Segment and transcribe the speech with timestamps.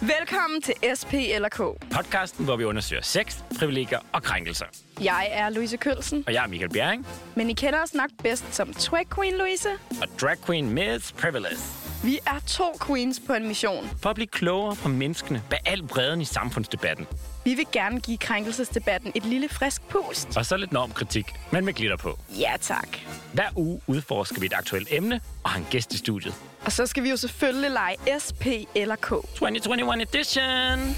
[0.00, 1.56] Velkommen til SP eller K.
[1.94, 4.64] Podcasten, hvor vi undersøger sex, privilegier og krænkelser.
[5.00, 8.44] Jeg er Louise Kølsen, Og jeg er Michael Bjerring, men I kender os nok bedst
[8.54, 9.68] som Twag Queen Louise.
[10.02, 11.56] og drag queen Miss Privilege.
[12.04, 13.90] Vi er to queens på en mission.
[14.02, 17.06] For at blive klogere på menneskene bag al bredden i samfundsdebatten.
[17.44, 20.36] Vi vil gerne give krænkelsesdebatten et lille frisk pust.
[20.36, 22.18] Og så lidt normkritik, men med glitter på.
[22.40, 22.88] Ja tak.
[23.34, 26.34] Hver uge udforsker vi et aktuelt emne og har en gæst i studiet.
[26.64, 29.08] Og så skal vi jo selvfølgelig lege SP eller K.
[29.08, 30.96] 2021 edition!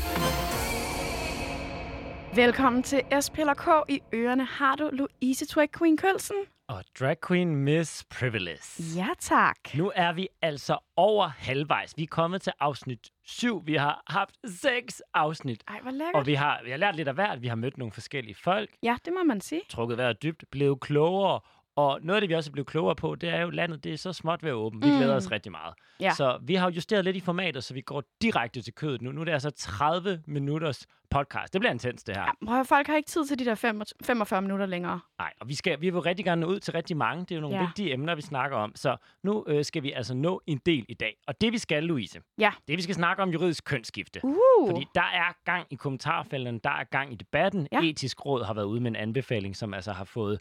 [2.34, 3.90] Velkommen til SP eller K.
[3.90, 6.36] I ørerne har du Louise Twag Queen Kølsen.
[6.68, 8.82] Og drag queen Miss Privilege.
[8.96, 9.56] Ja tak.
[9.74, 11.92] Nu er vi altså over halvvejs.
[11.96, 13.62] Vi er kommet til afsnit 7.
[13.66, 15.64] Vi har haft seks afsnit.
[15.68, 16.14] Ej, hvor lækkert.
[16.14, 17.42] Og vi har, vi har lært lidt af hvert.
[17.42, 18.70] Vi har mødt nogle forskellige folk.
[18.82, 19.60] Ja, det må man sige.
[19.68, 21.40] trukket vejret dybt, blevet klogere.
[21.76, 23.92] Og noget af det, vi også er blevet klogere på, det er jo, landet det
[23.92, 24.80] er så småt ved at åbne.
[24.80, 24.96] Vi Mm.
[24.96, 25.74] glæder os rigtig meget.
[26.00, 26.10] Ja.
[26.14, 29.12] Så vi har justeret lidt i formatet, så vi går direkte til kødet nu.
[29.12, 31.52] Nu er det altså 30 minutters podcast.
[31.52, 32.22] Det bliver intens, det her.
[32.22, 35.00] Ja, prøv at folk har ikke tid til de der fem- 45 minutter længere.
[35.18, 37.20] Nej, og vi, skal, vi vil rigtig gerne nå ud til rigtig mange.
[37.20, 37.62] Det er jo nogle Ja.
[37.66, 38.72] vigtige emner, vi snakker om.
[38.76, 41.16] Så nu øh, skal vi altså nå en del i dag.
[41.26, 42.52] Og det vi skal, Louise, Ja.
[42.68, 44.20] det vi skal snakke om juridisk kønsskifte.
[44.24, 44.36] Uh.
[44.70, 47.68] Fordi der er gang i kommentarfelterne, der er gang i debatten.
[47.72, 47.80] Ja.
[47.82, 50.38] Etisk Råd har været ude med en anbefaling, som altså har fået,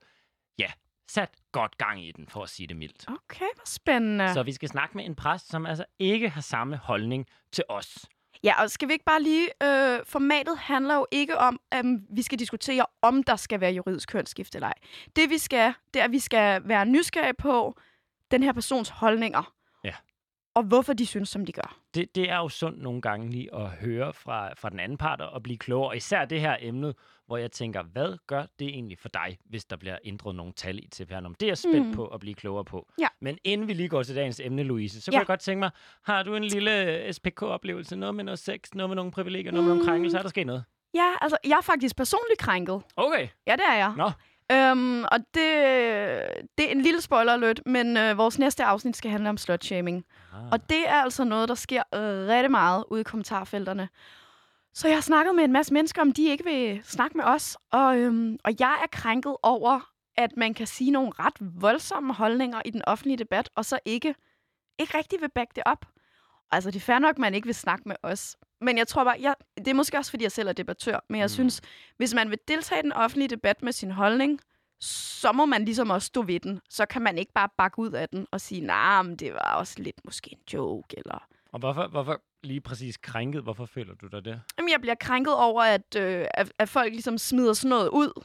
[0.60, 0.68] ja,
[1.14, 3.06] sat godt gang i den, for at sige det mildt.
[3.08, 4.34] Okay, hvor spændende.
[4.34, 8.06] Så vi skal snakke med en præst, som altså ikke har samme holdning til os.
[8.44, 9.48] Ja, og skal vi ikke bare lige...
[9.64, 14.10] Øh, formatet handler jo ikke om, at vi skal diskutere, om der skal være juridisk
[14.10, 14.74] kønsskifte eller ej.
[15.16, 17.80] Det vi skal, det er, at vi skal være nysgerrige på
[18.32, 19.54] den her persons holdninger.
[20.56, 21.78] Og hvorfor de synes, som de gør.
[21.96, 25.22] Det, det er jo sundt nogle gange lige at høre fra, fra den anden part
[25.22, 25.90] og blive klogere.
[25.90, 26.94] Og især det her emne,
[27.28, 30.78] hvor jeg tænker, hvad gør det egentlig for dig, hvis der bliver ændret nogle tal
[30.80, 30.90] i?
[31.26, 31.86] Om det er jeg spændt Mm.
[31.88, 31.94] mm.
[31.94, 32.88] på at blive klogere på.
[33.00, 33.08] Ja.
[33.22, 35.16] Men inden vi lige går til dagens emne, Louise, så Ja.
[35.16, 35.70] kunne jeg godt tænke mig,
[36.04, 37.96] har du en lille SPK-oplevelse?
[37.96, 39.88] Noget med noget sex, noget med nogle privilegier, noget med nogle Mm.
[39.88, 40.18] krænkelser?
[40.18, 40.64] Er der sket noget?
[40.94, 42.82] Ja, altså, jeg er faktisk personligt krænket.
[42.96, 43.28] Okay.
[43.48, 43.94] Ja, det er jeg.
[43.98, 44.12] Nå.
[44.52, 45.48] Øhm, og det,
[46.58, 50.06] det er en lille spoiler alert, men øh, vores næste afsnit skal handle om slutshaming.
[50.34, 50.52] Ah.
[50.52, 53.90] Og det er altså noget, der sker øh, rigtig meget ude i kommentarfelterne.
[54.74, 57.58] Så jeg har snakket med en masse mennesker, om de ikke vil snakke med os.
[57.72, 62.62] Og, øhm, og jeg er krænket over, at man kan sige nogle ret voldsomme holdninger
[62.66, 64.16] i den offentlige debat, og så ikke,
[64.80, 65.86] ikke rigtig vil back det op.
[66.52, 68.38] Altså, det er fair nok, man ikke vil snakke med os.
[68.62, 71.20] Men jeg tror bare, jeg, det er måske også, fordi jeg selv er debattør, men
[71.20, 71.30] jeg mm.
[71.30, 71.62] synes,
[71.98, 74.40] hvis man vil deltage i den offentlige debat med sin holdning,
[74.82, 76.62] så må man ligesom også stå ved den.
[76.70, 79.34] Så kan man ikke bare bakke ud af den og sige, nej, nah, men det
[79.34, 81.28] var også lidt måske en joke, eller...
[81.52, 83.44] Og hvorfor, hvorfor lige præcis krænket?
[83.44, 84.42] Hvorfor føler du dig det?
[84.58, 88.24] Jamen, jeg bliver krænket over, at, øh, at, at folk ligesom smider sådan noget ud,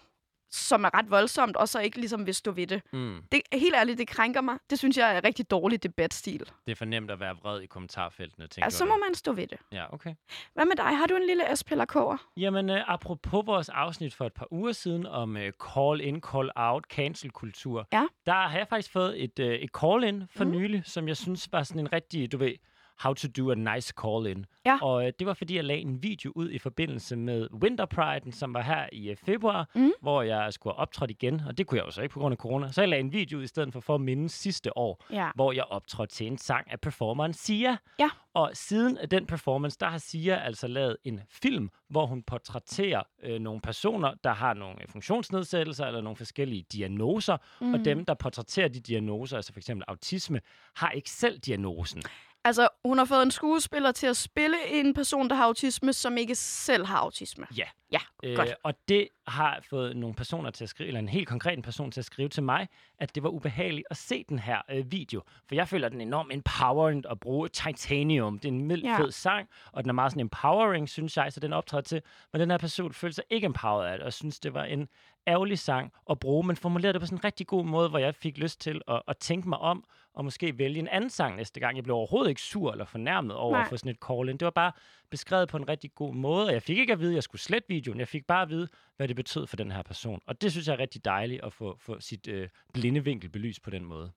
[0.57, 2.83] som er ret voldsomt, og så ikke ligesom vil stå ved det.
[2.93, 3.23] Mm.
[3.33, 3.41] det.
[3.53, 4.59] Helt ærligt, det krænker mig.
[4.71, 6.39] Det synes jeg er rigtig dårlig debatstil.
[6.67, 8.89] Det er for nemt at være vred i kommentarfeltene, tænker Altså, så du?
[8.91, 9.59] må man stå ved det.
[9.73, 10.15] Ja, okay.
[10.55, 10.97] Hvad med dig?
[10.97, 12.33] Har du en lille SP eller K'er?
[12.37, 17.89] Jamen, øh, apropos vores afsnit for et par uger siden om øh, call-in, call-out, cancel-kultur,
[17.93, 18.03] Ja.
[18.27, 20.51] der har jeg faktisk fået et, øh, et call-in for mm.
[20.51, 22.53] nylig, som jeg synes var sådan en rigtig, du ved,
[22.99, 24.47] how to do a nice call-in.
[24.67, 24.79] Ja.
[24.83, 28.33] Og øh, det var, fordi jeg lagde en video ud i forbindelse med Winter Pride,
[28.33, 29.93] som var her i øh, februar, Mhm.
[30.03, 32.33] hvor jeg skulle have optrådt igen, og det kunne jeg jo så ikke på grund
[32.33, 32.73] af corona.
[32.73, 35.31] Så jeg lagde en video ud i stedet for for at minde sidste år, Ja.
[35.35, 37.77] hvor jeg optrådte til en sang af performeren Sia.
[37.99, 38.11] Ja.
[38.35, 43.03] Og siden af den performance, der har Sia altså lavet en film, hvor hun portrætterer
[43.23, 47.75] øh, nogle personer, der har nogle øh, funktionsnedsættelser eller nogle forskellige diagnoser, mm.
[47.75, 50.41] og dem, der portrætterer de diagnoser, altså for eksempel autisme,
[50.77, 52.03] har ikke selv diagnosen.
[52.47, 56.17] Altså, hun har fået en skuespiller til at spille en person, der har autisme, som
[56.17, 57.47] ikke selv har autisme.
[57.57, 57.65] Ja.
[57.93, 57.99] Ja,
[58.37, 58.49] godt.
[58.49, 61.91] Øh, og det har fået nogle personer til at skrive, eller en helt konkret person
[61.91, 62.69] til at skrive til mig,
[62.99, 65.23] at det var ubehageligt at se den her øh, video.
[65.49, 68.39] For jeg føler den enormt empowerende at bruge Titanium.
[68.39, 68.99] Det er en mild, Ja.
[68.99, 72.03] fed sang, og den er meget sådan empowering, synes jeg, så den optræder til.
[72.33, 74.89] Men den her person følte sig ikke empowered af det, og synes, det var en
[75.29, 78.15] ærgerlig sang at bruge, men formulerede det på sådan en rigtig god måde, hvor jeg
[78.15, 81.61] fik lyst til at, at tænke mig om, og måske vælge en anden sang næste
[81.61, 81.77] gang.
[81.77, 83.63] Jeg blev overhovedet ikke sur eller fornærmet over Nej.
[83.63, 84.37] at få sådan et call in.
[84.37, 84.73] Det var bare
[85.11, 87.43] beskrevet på en rigtig god måde, og jeg fik ikke at vide, at jeg skulle
[87.43, 87.99] slette videoen.
[87.99, 90.21] Jeg fik bare at vide, hvad det betød for den her person.
[90.27, 93.63] Og det synes jeg er rigtig dejligt at få, få sit øh, blinde vinkel belyst
[93.63, 94.13] på den måde.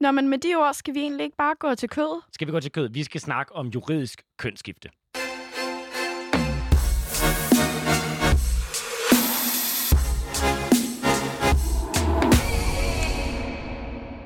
[0.00, 2.22] Nå, men med de ord skal vi egentlig ikke bare gå til kød.
[2.32, 2.88] Skal vi gå til kød?
[2.88, 4.88] Vi skal snakke om juridisk kønsskifte.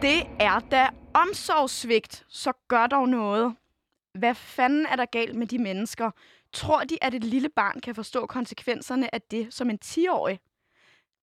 [0.02, 3.56] Det er da omsorgssvigt, så gør dog noget.
[4.18, 6.10] Hvad fanden er der galt med de mennesker?
[6.56, 10.40] Tror de, at et lille barn kan forstå konsekvenserne af det som en 10-årig?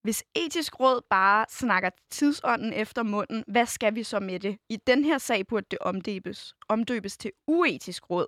[0.04, 4.58] Hvis etisk råd bare snakker tidsånden efter munden, hvad skal vi så med det?
[4.70, 8.28] I den her sag burde det omdøbes, omdøbes til uetisk råd.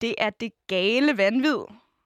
[0.00, 1.58] det er det gale vanvid.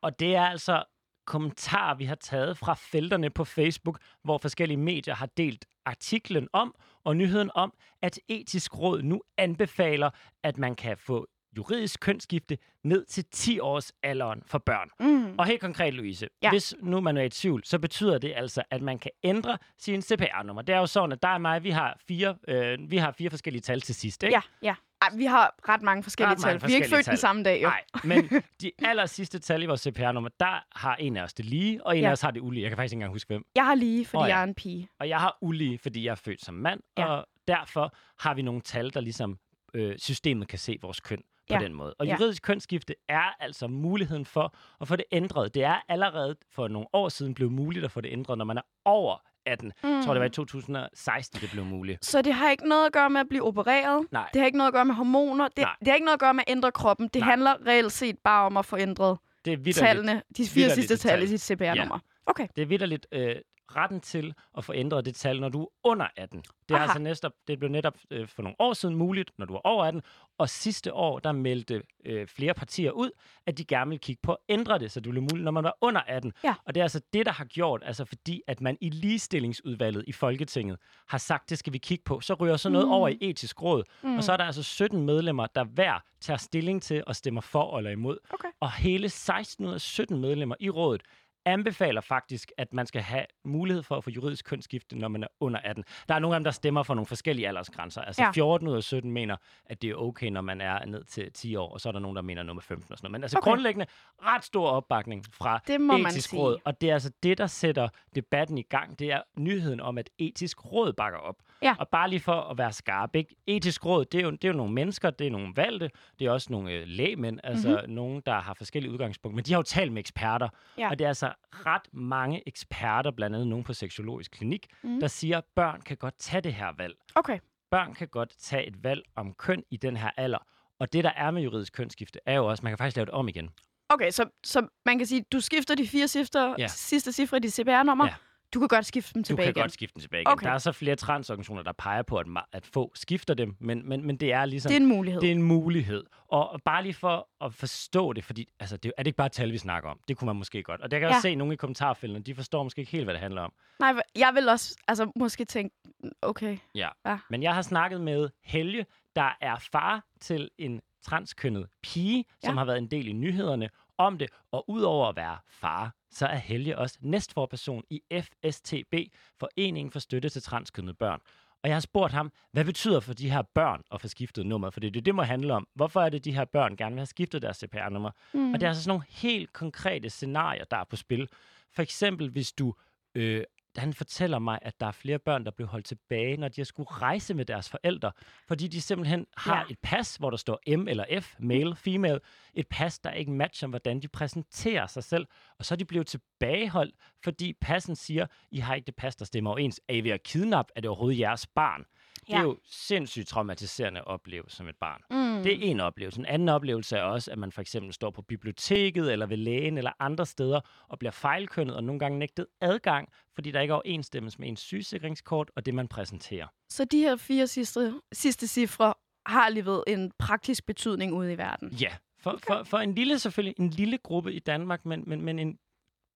[0.03, 0.85] Og det er altså
[1.27, 6.75] kommentarer, vi har taget fra felterne på Facebook, hvor forskellige medier har delt artiklen om,
[7.05, 10.11] og nyheden om, at etisk råd nu anbefaler,
[10.43, 11.27] at man kan få
[11.57, 14.89] juridisk kønsskifte ned til 10 års alderen for børn.
[15.01, 15.35] Mm.
[15.39, 16.51] Og helt konkret, Louise, Ja.
[16.51, 20.03] hvis nu man er i tvivl, så betyder det altså, at man kan ændre sin
[20.03, 20.63] CPR-nummer.
[20.63, 23.31] Det er jo sådan, at der er mig, vi har fire, øh, vi har fire
[23.31, 24.35] forskellige tal til sidst, ikke?
[24.35, 24.75] Ja, ja.
[25.03, 26.69] Ej, vi har ret mange forskellige Ret mange tal.
[26.69, 27.69] Vi er ikke forskellige født den samme dag, jo.
[27.69, 31.45] Nej, men de aller sidste tal i vores CPR-nummer, der har en af os det
[31.45, 32.09] lige, og en Ja.
[32.09, 32.63] af os har det ulige.
[32.63, 33.45] Jeg kan faktisk ikke engang huske, hvem.
[33.55, 34.35] Jeg har lige, fordi oh, ja.
[34.35, 34.89] jeg er en pige.
[35.01, 37.05] Og jeg har ulige, fordi jeg er født som mand, Ja.
[37.07, 39.39] og derfor har vi nogle tal, der ligesom
[39.75, 41.23] øh, systemet kan se vores køn
[41.53, 41.69] på Ja.
[41.69, 41.95] den måde.
[41.99, 42.13] Og Ja.
[42.13, 45.55] juridisk kønsskifte er altså muligheden for at få det ændret.
[45.55, 48.59] Det er allerede for nogle år siden blevet muligt at få det ændret, når man
[48.59, 49.17] er over
[49.47, 49.73] 18.
[49.85, 49.91] Mm.
[49.97, 52.05] Jeg tror, det var i 2016, det blev muligt.
[52.05, 54.07] Så det har ikke noget at gøre med at blive opereret.
[54.13, 54.29] Nej.
[54.33, 55.49] Det har ikke noget at gøre med hormoner.
[55.49, 55.75] Det, Nej.
[55.81, 57.09] det har ikke noget at gøre med at ændre kroppen.
[57.09, 57.31] Det Nej.
[57.31, 61.23] handler reelt set bare om at få ændret Det er tallene, de fire sidste tal
[61.23, 61.99] i sit CPR-nummer.
[62.27, 62.47] Okay.
[62.57, 63.37] det er vidderligt øh,
[63.77, 66.39] retten til at få ændret det tal, når du er under 18.
[66.41, 66.83] Det er Aha.
[66.85, 69.85] altså netop, det blev netop øh, for nogle år siden muligt, når du er over
[69.85, 70.03] 18.
[70.39, 73.11] Og sidste år, der meldte øh, flere partier ud,
[73.47, 75.65] at de gerne ville kigge på at ændre det, så det blev muligt, når man
[75.65, 76.33] var under 18.
[76.45, 76.55] Ja.
[76.67, 80.13] Og det er altså det, der har gjort, altså fordi at man i ligestillingsudvalget i
[80.13, 80.79] Folketinget
[81.09, 82.21] har sagt, det skal vi kigge på.
[82.21, 82.93] Så ryger så noget Mm.
[82.93, 84.17] over i etisk råd, Mm.
[84.17, 87.79] og så er der altså 17 medlemmer, der hver tager stilling til og stemmer for
[87.79, 88.19] eller imod.
[88.31, 88.49] Okay.
[88.61, 91.03] Og hele 16 ud af 17 medlemmer i rådet
[91.45, 95.27] anbefaler faktisk, at man skal have mulighed for at få juridisk kønsskifte, når man er
[95.41, 95.85] under 18.
[96.09, 98.03] Der er nogle af dem, der stemmer for nogle forskellige aldersgrænser.
[98.03, 98.27] Altså Ja.
[98.27, 98.33] ja.
[98.33, 99.37] 14 ud af 17 mener,
[99.67, 102.01] at det er okay, når man er ned til 10 år, og så er der
[102.01, 103.13] nogen, der mener nummer 15 og sådan noget.
[103.13, 103.51] Men altså Okay.
[103.51, 103.87] grundlæggende
[104.25, 107.89] ret stor opbakning fra Det må etisk råd, og det er altså det, der sætter
[108.15, 108.99] debatten i gang.
[108.99, 111.37] Det er nyheden om, at etisk råd bakker op.
[111.63, 111.75] Ja.
[111.79, 113.35] Og bare lige for at være skarp, ikke?
[113.47, 116.27] etisk råd, det er, jo, det er jo nogle mennesker, det er nogle valgte, det
[116.27, 117.77] er også nogle øh, lægmænd, altså Mhm.
[117.79, 117.93] mm-hmm.
[117.95, 120.49] nogen, der har forskellige udgangspunkter, men de har jo talt med eksperter,
[120.79, 120.91] Ja.
[120.91, 124.93] og det er altså ret mange eksperter, blandt andet nogen på seksologisk klinik, Mhm.
[124.93, 125.01] mm.
[125.01, 126.95] der siger, at børn kan godt tage det her valg.
[127.15, 127.39] Okay.
[127.71, 130.39] Børn kan godt tage et valg om køn i den her alder,
[130.81, 133.07] og det, der er med juridisk kønsskifte, er jo også, at man kan faktisk lave
[133.07, 133.51] det om igen.
[133.89, 136.67] Okay, så, så man kan sige, du skifter de fire cifre, Ja.
[136.69, 138.05] sidste cifre i dit CPR-nummer.
[138.07, 138.15] Ja.
[138.55, 139.63] Du kan godt skifte dem Du tilbage kan igen.
[139.63, 140.33] godt skifte den tilbage igen.
[140.33, 140.47] Okay.
[140.47, 144.07] Der er så flere transorganisationer, der peger på, at, at få skifter dem, men, men,
[144.07, 144.69] men det er ligesom...
[144.71, 145.21] Det er en mulighed.
[145.21, 146.05] Det er en mulighed.
[146.29, 149.53] Og bare lige for at forstå det, fordi altså, det, er det ikke bare tal,
[149.53, 150.01] vi snakker om?
[150.09, 150.81] Det kunne man måske godt.
[150.81, 151.17] Og der kan jeg Ja.
[151.17, 153.53] også se nogle i kommentarfeltene, de forstår måske ikke helt, hvad det handler om.
[153.81, 155.77] Nej, jeg vil også altså, måske tænke,
[156.23, 156.59] okay.
[156.75, 156.89] Ja.
[157.07, 157.19] Ja.
[157.31, 162.59] Men jeg har snakket med Helge, der er far til en transkønnet pige, som Ja.
[162.59, 163.69] har været en del i nyhederne
[163.99, 164.29] om det.
[164.53, 168.95] Og udover at være far, så er Helge også næstforperson i FSTB,
[169.41, 171.21] Foreningen for Støtte til Transkønnede Børn.
[171.63, 174.71] Og jeg har spurgt ham, hvad betyder for de her børn at få skiftet nummer?
[174.71, 175.69] For det er det, det må handle om.
[175.75, 178.11] Hvorfor er det, de her børn gerne vil have skiftet deres CPR-nummer?
[178.33, 178.53] Mm.
[178.53, 181.29] Og det er altså sådan nogle helt konkrete scenarier, der er på spil.
[181.75, 182.75] For eksempel, hvis du...
[183.15, 183.45] Øh,
[183.81, 186.65] han fortæller mig, at der er flere børn, der blev holdt tilbage, når de har
[186.65, 188.13] skulle rejse med deres forældre,
[188.49, 189.65] fordi de simpelthen har Ja.
[189.71, 192.21] et pas, hvor der står M eller F, male, female,
[192.55, 195.27] et pas, der ikke matcher, hvordan de præsenterer sig selv,
[195.59, 199.25] og så er de blevet tilbageholdt, fordi passen siger, I har ikke det pas, der
[199.25, 199.81] stemmer overens.
[199.89, 200.73] Er I ved at kidnappe?
[200.77, 201.85] Er det overhovedet jeres barn?
[202.27, 205.01] Det er jo sindssygt traumatiserende at opleve som et barn.
[205.11, 205.43] Mm.
[205.43, 206.21] Det er en oplevelse.
[206.21, 209.79] En anden oplevelse er også, at man for eksempel står på biblioteket eller ved lægen
[209.79, 213.77] eller andre steder og bliver fejlkønnet og nogle gange nægtet adgang, fordi der ikke er
[213.77, 216.47] overensstemmelse med ens sygesikringskort og det, man præsenterer.
[216.69, 218.95] Så de her fire sidste, sidste cifre
[219.27, 221.69] har alligevel en praktisk betydning ude i verden.
[221.69, 222.47] Ja, for, okay.
[222.47, 225.59] for, for en lille selvfølgelig, en lille gruppe i Danmark, men, men, men en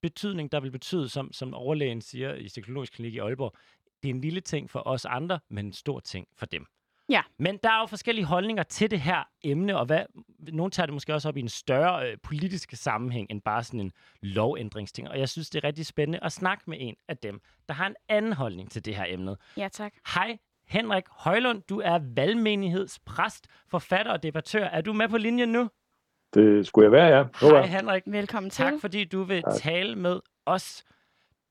[0.03, 3.57] betydning, der vil betyde, som, som overlægen siger i Psykologisk Klinik i Aalborg,
[4.07, 6.67] det er en lille ting for os andre, men en stor ting for dem.
[7.09, 7.23] Ja.
[7.39, 10.05] Men der er jo forskellige holdninger til det her emne, og hvad,
[10.39, 13.81] nogle tager det måske også op i en større øh, politisk sammenhæng, end bare sådan
[13.81, 15.09] en lovændringsting.
[15.09, 17.87] Og jeg synes, det er rigtig spændende at snakke med en af dem, der har
[17.87, 19.37] en anden holdning til det her emne.
[19.57, 19.93] Ja, tak.
[20.15, 21.63] Hej, Henrik Højlund.
[21.63, 24.65] Du er valgmenighedspræst, forfatter og debattør.
[24.65, 25.71] Er du med på linjen nu?
[26.35, 27.25] Det skulle jeg være, ja.
[27.43, 27.67] Jo, Hej.
[27.67, 28.03] Henrik.
[28.07, 28.65] Velkommen til.
[28.65, 29.53] Tak fordi du vil Tak.
[29.55, 30.85] tale med os.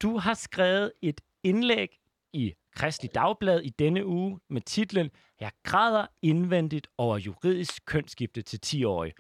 [0.02, 2.00] Du har skrevet et indlæg
[2.36, 8.60] i Kristelig Dagblad i denne uge med titlen Jeg græder indvendigt over juridisk kønsskifte til
[8.66, 9.14] 10-årige.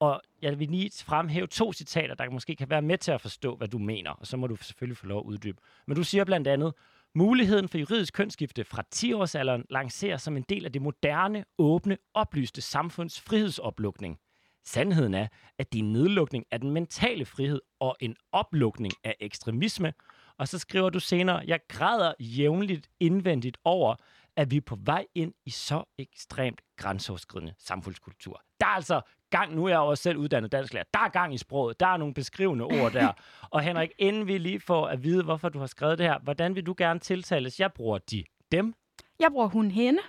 [0.00, 3.56] Og jeg vil lige fremhæve to citater, der måske kan være med til at forstå,
[3.56, 5.58] hvad du mener, og så må du selvfølgelig få lov at uddybe.
[5.86, 6.74] Men du siger blandt andet,
[7.14, 12.60] muligheden for juridisk kønsskifte fra 10-årsalderen lanceres som en del af det moderne, åbne, oplyste
[12.60, 14.18] samfunds frihedsoplukning.
[14.64, 15.26] Sandheden er,
[15.58, 19.92] at det er en nedlukning af den mentale frihed og en oplukning af ekstremisme.
[20.40, 23.94] Og så skriver du senere, jeg græder jævnligt indvendigt over,
[24.36, 28.42] at vi er på vej ind i så ekstremt grænseoverskridende samfundskultur.
[28.60, 31.38] Der er altså gang, nu er jeg også selv uddannet dansklærer, der er gang i
[31.38, 33.12] sproget, der er nogle beskrivende ord der.
[33.54, 36.54] Og Henrik, inden vi lige får at vide, hvorfor du har skrevet det her, hvordan
[36.54, 37.60] vil du gerne tiltales?
[37.60, 38.74] Jeg bruger de, dem.
[39.18, 40.00] Jeg bruger hun hende.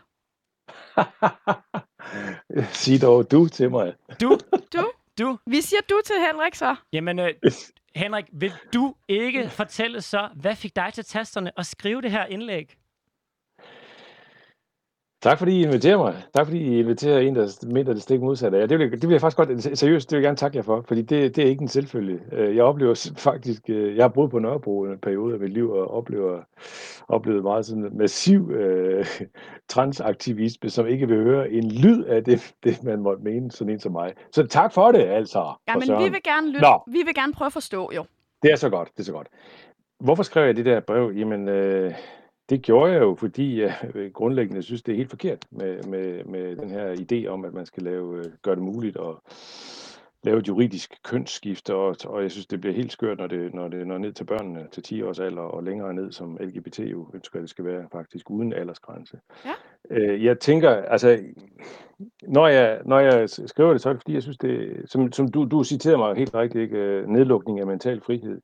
[2.81, 3.93] Sig dog du til mig.
[4.21, 4.39] Du,
[4.73, 4.91] Du?
[5.19, 5.38] du.
[5.45, 6.75] Vi siger du til Henrik så.
[6.93, 7.33] Jamen, øh,
[7.95, 12.25] Henrik, vil du ikke fortælle så, hvad fik dig til tasterne og skrive det her
[12.25, 12.77] indlæg?
[15.22, 16.16] Tak fordi I inviterer mig.
[16.36, 18.58] Tak fordi I inviterer en, der mener det stik modsatte.
[18.58, 20.63] Ja, det, vil det vil jeg faktisk godt, seriøst, det vil jeg gerne takke jer
[20.63, 22.20] for, fordi det, det er ikke en selvfølge.
[22.32, 25.72] Øh, Jeg oplever faktisk, øh, jeg har boet på Nørrebro en periode af mit liv,
[25.72, 26.40] og oplever,
[27.08, 29.06] oplevet meget sådan massiv øh,
[29.70, 33.80] transaktivisme, som ikke vil høre en lyd af det, det, man måtte mene, sådan en
[33.80, 34.13] som mig.
[34.32, 35.54] Så tak for det, altså.
[35.68, 36.62] Ja, men vi vil gerne lytte.
[36.62, 36.84] Nå.
[36.88, 38.06] Vi vil gerne prøve at forstå, jo.
[38.44, 39.28] Det er så godt, det er så godt.
[40.00, 41.12] Hvorfor skrev jeg det der brev?
[41.16, 41.94] Jamen, øh,
[42.51, 43.75] det gjorde jeg jo, fordi jeg
[44.13, 47.65] grundlæggende synes, det er helt forkert med, med, med den her idé om, at man
[47.65, 49.15] skal lave, øh, gøre det muligt at
[50.24, 53.67] lave et juridisk kønsskifte, og, og jeg synes, det bliver helt skørt, når det, når
[53.67, 57.08] det når ned til børnene til 10 års alder og længere ned, som LGBT jo
[57.13, 59.20] ønsker, at det skal være faktisk uden aldersgrænse.
[59.46, 59.51] Ja.
[59.89, 61.20] Øh, jeg tænker, altså,
[62.22, 65.27] når jeg, når jeg skriver det, så er det fordi, jeg synes, det, som, som
[65.27, 66.77] du, du citerede mig helt rigtigt, ikke?
[66.77, 68.41] øh, nedlukning af mental frihed.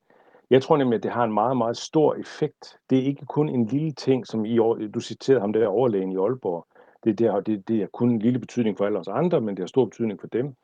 [0.50, 2.80] Jeg tror nemlig, at det har en meget, meget stor effekt.
[2.90, 6.12] Det er ikke kun en lille ting, som i, år- du citerede ham der overlægen
[6.12, 6.68] i Aalborg.
[7.04, 9.56] Det, det, har, det, det er kun en lille betydning for alle os andre, men
[9.56, 10.56] det har stor betydning for dem.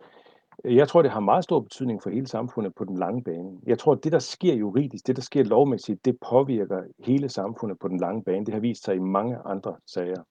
[0.63, 3.59] Jeg tror, det har meget stor betydning for hele samfundet på den lange bane.
[3.65, 7.79] Jeg tror, at det, der sker juridisk, det, der sker lovmæssigt, det påvirker hele samfundet
[7.79, 8.45] på den lange bane.
[8.45, 10.23] Det har vist sig i mange andre sager.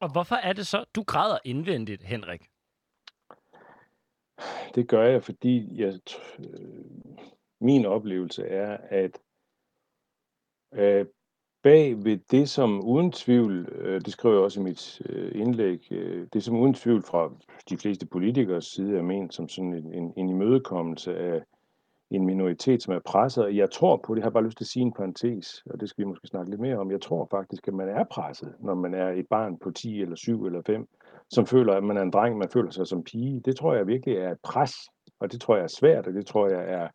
[0.00, 2.46] Og hvorfor er det så, du græder indvendigt, Henrik?
[4.74, 6.38] Det gør jeg, fordi jeg, t-
[7.62, 9.18] min oplevelse er, at
[10.74, 11.06] øh,
[11.62, 15.88] bag ved det, som uden tvivl, øh, det skriver jeg også i mit øh, indlæg,
[15.90, 17.32] øh, det som uden tvivl fra
[17.70, 21.42] de fleste politikers side er ment som sådan en, en, en imødekommelse af
[22.10, 23.44] en minoritet, som er presset.
[23.44, 25.88] Og Jeg tror på, det har bare lyst til at sige en parentes, og det
[25.88, 26.90] skal vi måske snakke lidt mere om.
[26.90, 30.16] Jeg tror faktisk, at man er presset, når man er et barn på 10 eller
[30.16, 30.88] 7 eller 5,
[31.30, 33.40] som føler, at man er en dreng, man føler sig som pige.
[33.44, 34.74] Det tror jeg virkelig er et pres,
[35.20, 36.88] og det tror jeg er svært, og det tror jeg er,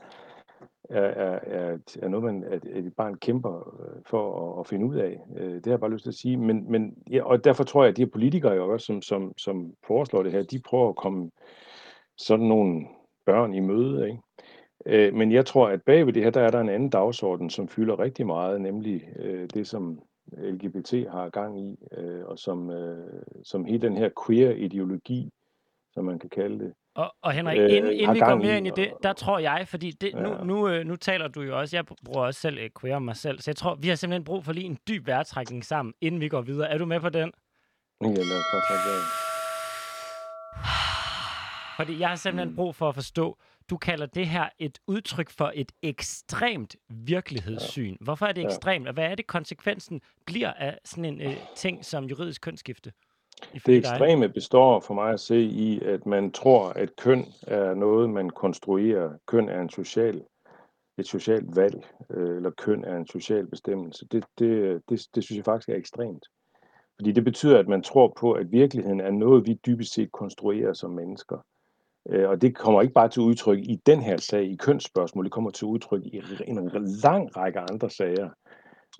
[0.90, 4.86] er, er, er, er noget, man, at, et barn kæmper øh, for at, at finde
[4.86, 5.20] ud af.
[5.38, 6.38] Øh, det har jeg bare lyst til at sige.
[6.38, 9.34] Men, men, ja, og derfor tror jeg, at de her politikere, jo også, som, som,
[9.38, 11.32] som foreslår det her, de prøver at komme
[12.18, 12.88] sådan nogle
[13.26, 14.08] børn i møde.
[14.10, 14.22] Ikke?
[14.86, 17.68] Øh, men jeg tror, at bagved det her, der er der en anden dagsorden, som
[17.68, 19.10] fylder rigtig meget, nemlig
[19.54, 20.00] det, som
[20.38, 21.78] LGBT har gang i,
[22.26, 22.72] og som,
[23.44, 25.32] som hele den her queer-ideologi,
[25.94, 28.68] som man kan kalde det, og, og Henrik, Øh, inden, inden vi går mere ind
[28.68, 30.44] i det, der tror jeg, fordi det, nu, Ja.
[30.44, 33.40] nu, øh, nu taler du jo også, jeg bruger også selv øh, queer mig selv,
[33.42, 36.28] så jeg tror, vi har simpelthen brug for lige en dyb vejrtrækning sammen, inden vi
[36.30, 36.70] går videre.
[36.70, 37.32] Er du med på den?
[38.02, 39.18] Ja, lad os det.
[41.78, 43.38] Fordi jeg har simpelthen brug for at forstå,
[43.70, 47.96] du kalder det her et udtryk for et ekstremt virkelighedssyn.
[48.02, 48.48] Hvorfor er det Ja.
[48.48, 52.92] ekstremt, og hvad er det konsekvensen bliver af sådan en øh, ting som juridisk kønsskifte?
[53.66, 58.10] Det ekstreme består for mig at se i, at man tror, at køn er noget,
[58.10, 59.10] man konstruerer.
[59.26, 60.22] Køn er en social,
[60.98, 64.08] et socialt valg, øh, eller køn er en social bestemmelse.
[64.12, 66.26] Det, det, det, det synes jeg faktisk er ekstremt.
[66.96, 70.74] Fordi det betyder, at man tror på, at virkeligheden er noget, vi dybest set konstruerer
[70.74, 71.38] som mennesker.
[72.10, 75.32] Øh, Og det kommer ikke bare til udtryk i den her sag, i kønsspørgsmål, det
[75.32, 76.70] kommer til udtryk i en
[77.04, 78.30] lang række andre sager.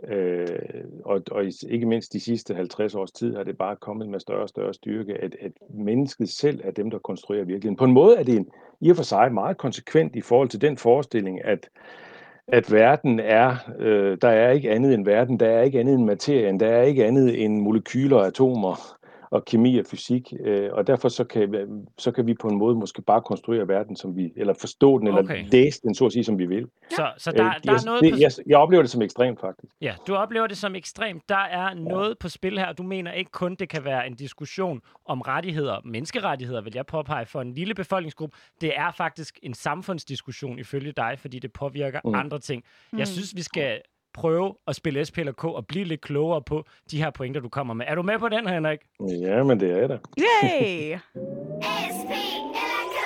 [0.04, 0.60] Øh,
[1.06, 4.42] og, og ikke mindst de sidste 50 års tid har det bare kommet med større
[4.42, 7.76] og større styrke, at, at mennesket selv er dem, der konstruerer virkeligheden.
[7.76, 8.48] På en måde er det en,
[8.82, 11.70] i og for sig meget konsekvent i forhold til den forestilling, at,
[12.48, 16.06] at verden er, øh, der er ikke andet end verden, der er ikke andet end
[16.06, 18.98] materien, der er ikke andet end molekyler, og atomer
[19.32, 21.58] og kemi og fysik, øh, og derfor så kan, vi-
[21.98, 25.08] så kan vi på en måde måske bare konstruere verden, som vi, eller forstå den,
[25.08, 25.36] Okay.
[25.38, 26.66] eller læse den, så at sige, som vi vil.
[26.90, 29.02] Så, så Øh, der, jeg, der er noget det, på, jeg, jeg oplever det som
[29.02, 29.74] ekstremt, faktisk.
[29.82, 31.30] Ja, du oplever det som ekstremt.
[31.30, 32.74] Der er noget på spil her.
[32.74, 37.26] Du mener ikke kun, det kan være en diskussion om rettigheder, menneskerettigheder, vil jeg påpege,
[37.26, 38.38] for en lille befolkningsgruppe.
[38.62, 42.10] Det er faktisk en samfundsdiskussion ifølge dig, fordi det påvirker mm.
[42.10, 42.16] Mm.
[42.16, 42.64] andre ting.
[42.92, 43.00] Mm.
[43.00, 43.82] Jeg synes, vi skal
[44.18, 47.50] prøve at spille SP eller K og blive lidt klogere på de her pointer, du
[47.50, 47.86] kommer med.
[47.90, 48.80] Er du med på den, Henrik?
[49.22, 49.98] Ja, men det er jeg da.
[50.20, 50.98] Yay!
[51.98, 52.98] SP eller K,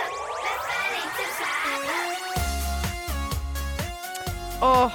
[4.63, 4.91] Åh,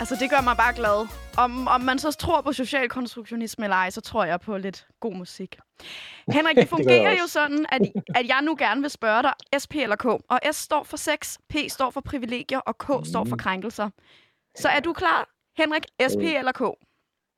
[0.00, 1.08] altså det gør mig bare glad.
[1.38, 4.86] Om, om man så tror på social konstruktionisme eller ej, så tror jeg på lidt
[5.00, 5.56] god musik.
[6.32, 7.32] Henrik, det Det fungerer jo også.
[7.32, 7.80] sådan, at,
[8.14, 10.04] at jeg nu gerne vil spørge dig SP eller K.
[10.04, 13.90] Og S står for sex, P står for privilegier, og K står for krænkelser.
[14.54, 15.84] Så er du klar, Henrik?
[16.12, 16.36] SP Mm.
[16.38, 16.60] eller K?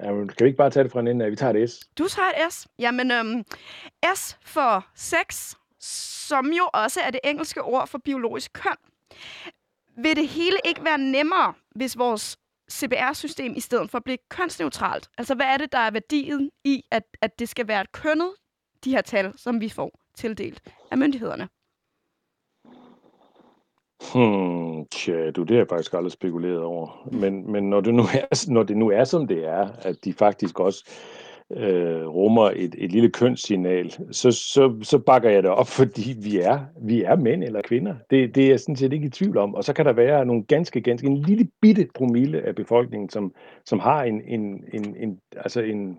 [0.02, 1.30] Jamen, kan vi ikke bare tage det fra en ende af?
[1.30, 1.80] Vi tager et S.
[1.99, 2.66] Du tager et S.
[2.78, 3.44] Jamen, øhm,
[4.14, 5.54] S for sex,
[6.28, 8.76] som jo også er det engelske ord for biologisk køn.
[9.97, 12.37] Vil det hele ikke være nemmere, hvis vores
[12.73, 15.09] CPR-system i stedet for bliver kønsneutralt?
[15.18, 18.30] Altså, hvad er det, der er værdien i, at, at det skal være et kønnet,
[18.85, 21.49] de her tal, som vi får tildelt af myndighederne?
[24.12, 27.08] Hmm, tja, du, det har jeg faktisk aldrig spekuleret over.
[27.12, 30.12] Men, men når, det nu er, når det nu er, som det er, at de
[30.12, 30.84] faktisk også
[31.50, 36.38] øh, rummer et, et lille kønssignal, så, så, så bakker jeg det op, fordi vi
[36.38, 37.94] er, vi er mænd eller kvinder.
[38.11, 39.54] Det, det er jeg sådan set ikke i tvivl om.
[39.54, 43.32] Og så kan der være nogle ganske, ganske, en lille bitte promille af befolkningen, som,
[43.66, 45.99] som har en, en, en, en, altså en,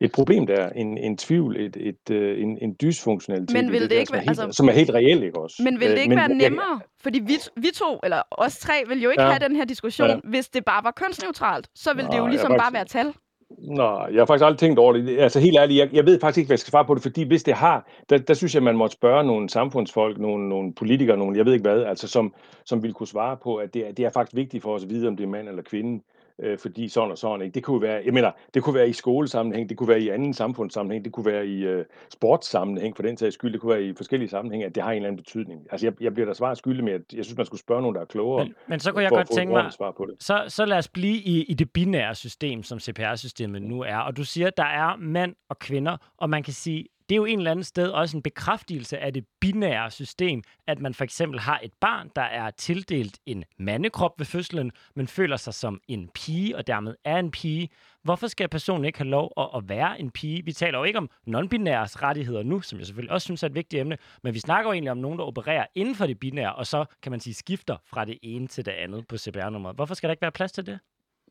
[0.00, 3.92] et problem der, en, en tvivl, et, et, øh, en, en dysfunktionalitet, Men vil det
[3.92, 5.62] ikke som, er være- helt, altså- som er helt reelt, ikke også?
[5.64, 6.80] Men vil det Øh, ikke være jeg- nemmere?
[7.00, 9.28] Fordi vi, vi to, eller os tre, vil jo ikke Ja.
[9.30, 10.16] have den her diskussion, Ja.
[10.24, 11.68] hvis det bare var kønsneutralt.
[11.74, 13.14] Så vil det jo Nej, ligesom jeg bare faktisk- være tal.
[13.58, 15.18] Nå, jeg har faktisk aldrig tænkt over det.
[15.20, 17.22] Altså helt ærligt, jeg, jeg ved faktisk ikke, hvad jeg skal svare på det, fordi
[17.26, 21.16] hvis det har, der, der synes jeg, man måtte spørge nogle samfundsfolk, nogle, nogle politikere,
[21.16, 23.92] nogle, jeg ved ikke hvad, altså som, som ville kunne svare på, at det er,
[23.92, 26.02] det er faktisk vigtigt for os at vide, om det er mand eller kvinde,
[26.42, 27.54] øh, fordi sådan og sådan, ikke?
[27.54, 30.34] Det kunne være, jeg mener, det kunne være i skolesammenhæng, det kunne være i anden
[30.34, 33.94] samfundssammenhæng, det kunne være i øh, sportssammenhæng, for den sags skyld, det kunne være i
[33.96, 35.66] forskellige sammenhænge, at det har en eller anden betydning.
[35.70, 37.94] Altså jeg, jeg bliver da svar skyldig med, at jeg synes, man skulle spørge nogen,
[37.94, 40.22] der er klogere, Men, men så kunne jeg godt tænke mig, svar på det.
[40.22, 43.96] så, så lad os blive i, i det binære system, som CPR-systemet nu er.
[43.96, 47.16] Og du siger, at der er mænd og kvinder, og man kan sige, det er
[47.16, 51.04] jo en eller anden sted også en bekræftelse af det binære system, at man for
[51.04, 55.80] eksempel har et barn, der er tildelt en mandekrop ved fødslen, men føler sig som
[55.88, 57.68] en pige, og dermed er en pige.
[58.02, 60.44] Hvorfor skal personen ikke have lov at, at være en pige?
[60.44, 63.54] Vi taler jo ikke om non-binæres rettigheder nu, som jeg selvfølgelig også synes er et
[63.54, 66.54] vigtigt emne, men vi snakker jo egentlig om nogen, der opererer inden for det binære,
[66.54, 69.76] og så kan man sige skifter fra det ene til det andet på CPR-nummeret.
[69.76, 70.78] Hvorfor skal der ikke være plads til det?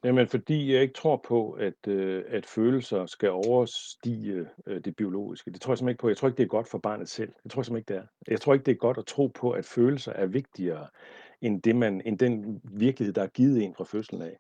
[0.08, 5.52] Jamen, fordi jeg ikke tror på, at, øh, at følelser skal overstige øh, det biologiske.
[5.52, 6.10] Det tror jeg simpelthen ikke på.
[6.10, 7.34] Jeg tror ikke, det er godt for barnet selv.
[7.44, 8.32] Jeg tror simpelthen ikke, det er.
[8.32, 10.88] Jeg tror ikke, det er godt at tro på, at følelser er vigtigere
[11.42, 14.38] end, det, man, end den virkelighed, der er givet en fra fødslen af.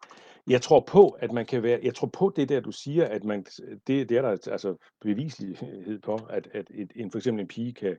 [0.47, 3.23] Jeg tror på, at man kan være, jeg tror på det der, du siger, at
[3.23, 3.43] man,
[3.88, 7.73] det, det er der altså bevislighed på, at, at et, en, for eksempel en pige
[7.73, 7.97] kan,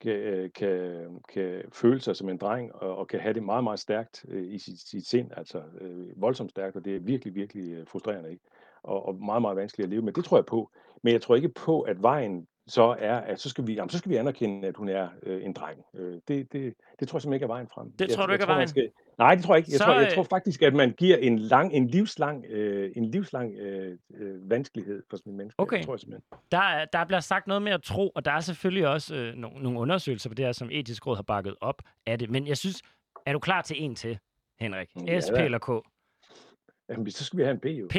[0.00, 3.64] kan, øh, kan, kan føle sig som en dreng, og, og kan have det meget,
[3.64, 7.34] meget stærkt øh, i sit, sit sind, altså øh, voldsomt stærkt, og det er virkelig,
[7.34, 8.44] virkelig øh, frustrerende, ikke?
[8.82, 10.12] Og, og meget, meget vanskeligt at leve med.
[10.12, 10.70] Det tror jeg på.
[11.02, 13.98] Men jeg tror ikke på, at vejen så er, at så skal vi, jamen, så
[13.98, 15.78] skal vi anerkende, at hun er øh, en dreng.
[15.94, 17.92] Øh, det, det, det tror jeg simpelthen ikke er vejen frem.
[17.92, 18.68] Det jeg, tror du jeg ikke er vejen?
[18.68, 19.70] Skal, nej, det tror jeg ikke.
[19.72, 22.92] Jeg, Så, tror, jeg øh, tror faktisk, at man giver en lang, en livslang, øh,
[22.96, 25.60] en livslang øh, øh, vanskelighed for sådan en menneske.
[25.60, 25.76] Okay.
[25.76, 26.24] Det tror jeg simpelthen.
[26.52, 29.34] Der, er- der bliver sagt noget med at tro, og der er selvfølgelig også øh,
[29.34, 32.30] nogle, nogle undersøgelser på det her, som etisk råd har bakket op af det.
[32.30, 32.82] Men jeg synes,
[33.26, 34.18] er du klar til en til,
[34.60, 34.88] Henrik?
[35.06, 35.44] Ja S, P da.
[35.44, 35.68] eller K?
[36.90, 37.86] Jamen, så skal vi have en B jo.
[37.90, 37.96] P.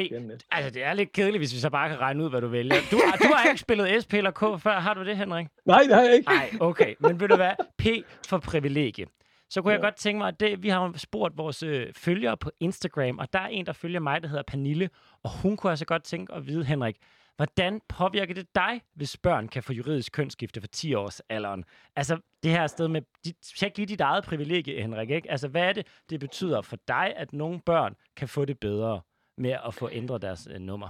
[0.50, 2.74] Altså, det er lidt kedeligt, hvis vi så bare kan regne ud, hvad du vælger.
[2.90, 4.80] Du, har- du har ikke spillet S, P eller K før.
[4.80, 5.46] Har du det, Henrik?
[5.66, 6.28] Nej, det har jeg ikke.
[6.30, 6.94] Nej, okay.
[7.00, 7.52] Men ved du hvad?
[7.78, 7.86] P
[8.28, 9.06] for privilegie.
[9.50, 9.86] Så kunne jeg Ja.
[9.86, 13.38] godt tænke mig, at det, vi har spurgt vores øh, følgere på Instagram, og der
[13.38, 14.90] er en, der følger mig, der hedder Pernille,
[15.22, 16.96] og hun kunne altså godt tænke at vide, Henrik,
[17.42, 21.64] hvordan påvirker det dig, hvis børn kan få juridisk kønsskifte for 10 års alderen?
[21.96, 25.30] Altså, det her sted med, dit, tjek lige dit eget privilegie, Henrik, ikke?
[25.30, 29.00] Altså, hvad er det, det betyder for dig, at nogle børn kan få det bedre
[29.38, 30.88] med at få ændret deres øh, nummer?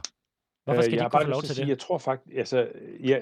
[0.65, 1.71] Hvorfor skal Øh, de jeg ikke få lov til at sige, det?
[1.71, 2.69] Jeg tror faktisk, altså,
[3.05, 3.19] ja,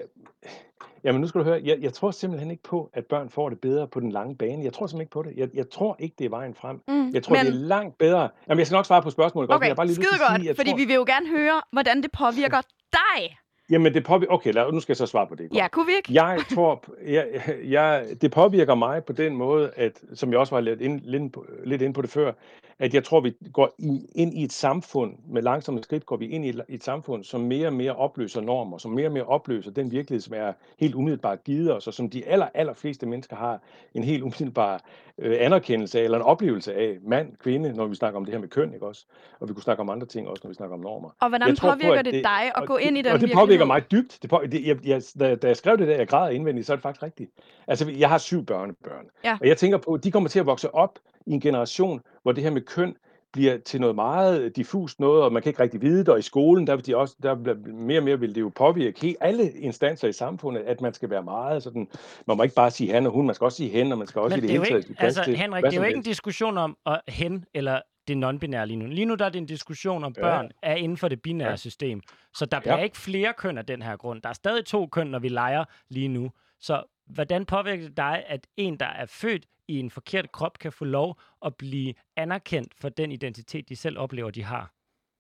[1.05, 3.61] jamen nu skal du høre, jeg, jeg tror simpelthen ikke på, at børn får det
[3.61, 4.65] bedre på den lange bane.
[4.65, 5.33] Jeg tror simpelthen ikke på det.
[5.37, 6.83] Jeg, jeg tror ikke, det er vejen frem.
[6.89, 7.11] Mm.
[7.15, 8.29] Jeg tror, Men, det er langt bedre.
[8.49, 9.49] Jamen, jeg skal nok svare på spørgsmålet.
[9.49, 10.95] godt, men okay, jeg har bare lige skide godt, sige, jeg fordi tror, vi vil
[10.95, 12.61] jo gerne høre, hvordan det påvirker
[12.93, 13.37] dig.
[13.71, 14.35] Jamen, det påvirker...
[14.35, 15.49] Okay, lad, nu skal jeg så svare på det.
[15.55, 16.13] Ja, kunne vi ikke?
[16.15, 17.27] Jeg tror, jeg,
[17.65, 21.33] jeg, det påvirker mig på den måde, at, som jeg også var lidt ind, lidt,
[21.33, 22.33] på, lidt inde på det før,
[22.79, 26.27] at jeg tror, vi går i, ind i et samfund, med langsomme skridt går vi
[26.29, 29.25] ind i et, et samfund, som mere og mere opløser normer, som mere og mere
[29.25, 33.07] opløser den virkelighed, som er helt umiddelbart givet os, og som de aller, aller fleste
[33.07, 33.61] mennesker har
[33.95, 34.81] en helt umiddelbar
[35.19, 38.41] øh, anerkendelse af, eller en oplevelse af, mand, kvinde, når vi snakker om det her
[38.41, 39.05] med køn, ikke også?
[39.41, 41.09] Og vi kunne snakke om andre ting også, når vi snakker om normer.
[41.21, 43.13] Og hvordan Jeg tror på, påvirker at det, det- dig at gå ind i den
[43.13, 43.60] virkelighed?
[43.61, 44.19] Påvirker mig dybt.
[44.23, 46.73] Det på, det, jeg, jeg, da, da jeg skrev det der, jeg græder indvendigt, så
[46.73, 47.31] er det faktisk rigtigt.
[47.67, 49.07] Altså, jeg har syv børnebørn.
[49.25, 49.39] Ja.
[49.41, 52.33] Og jeg tænker på, at de kommer til at vokse op i en generation, hvor
[52.33, 52.97] det her med køn
[53.33, 56.23] bliver til noget meget diffust noget, og man kan ikke rigtig vide det, og i
[56.23, 59.17] skolen, der vil de også, der bliver, mere og mere vil det jo påvirke helt
[59.21, 61.89] alle instanser i samfundet, at man skal være meget sådan,
[62.27, 64.07] man må ikke bare sige han og hun, man skal også sige hen, og man
[64.07, 66.03] skal også Men i det det hele taget altså Henrik, det er jo ikke en
[66.03, 67.81] diskussion om at hen eller
[68.15, 68.87] det non-binære lige nu.
[68.87, 70.23] Lige nu der er det en diskussion om Ja.
[70.23, 71.57] børn er inden for det binære Ja.
[71.57, 72.03] system.
[72.35, 72.83] Så der bliver Ja.
[72.83, 74.23] ikke flere køn af den her grund.
[74.23, 76.31] Der er stadig to køn, når vi leger lige nu.
[76.61, 80.73] Så hvordan påvirker det dig, at en, der er født i en forkert krop, kan
[80.73, 84.73] få lov at blive anerkendt for den identitet, de selv oplever, de har?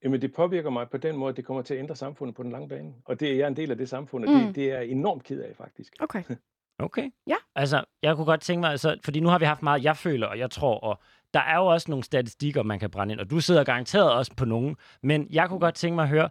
[0.04, 2.42] Jamen, det påvirker mig på den måde, at det kommer til at ændre samfundet på
[2.42, 2.94] den lange bane.
[3.04, 4.40] Og det, jeg er en del af det samfund, og Mm.
[4.46, 5.92] det, det er jeg enormt ked af, faktisk.
[6.00, 6.22] Okay.
[6.82, 7.10] Okay.
[7.26, 7.36] Ja.
[7.54, 10.26] Altså, jeg kunne godt tænke mig, altså, fordi nu har vi haft meget, jeg føler,
[10.26, 11.00] og jeg tror, og
[11.34, 14.34] der er jo også nogle statistikker, man kan brænde ind, og du sidder garanteret også
[14.36, 16.28] på nogen, men jeg kunne godt tænke mig at høre,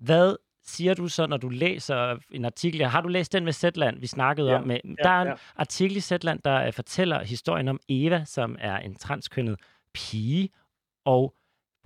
[0.00, 2.86] hvad siger du så, når du læser en artikel?
[2.86, 4.66] Har du læst den med Zetland, vi snakkede Ja, om?
[4.66, 5.34] Med, der er en ja.
[5.56, 9.60] artikel i Zetland, der øh, fortæller historien om Eva, som er en transkønnet
[9.94, 10.50] pige,
[11.04, 11.34] og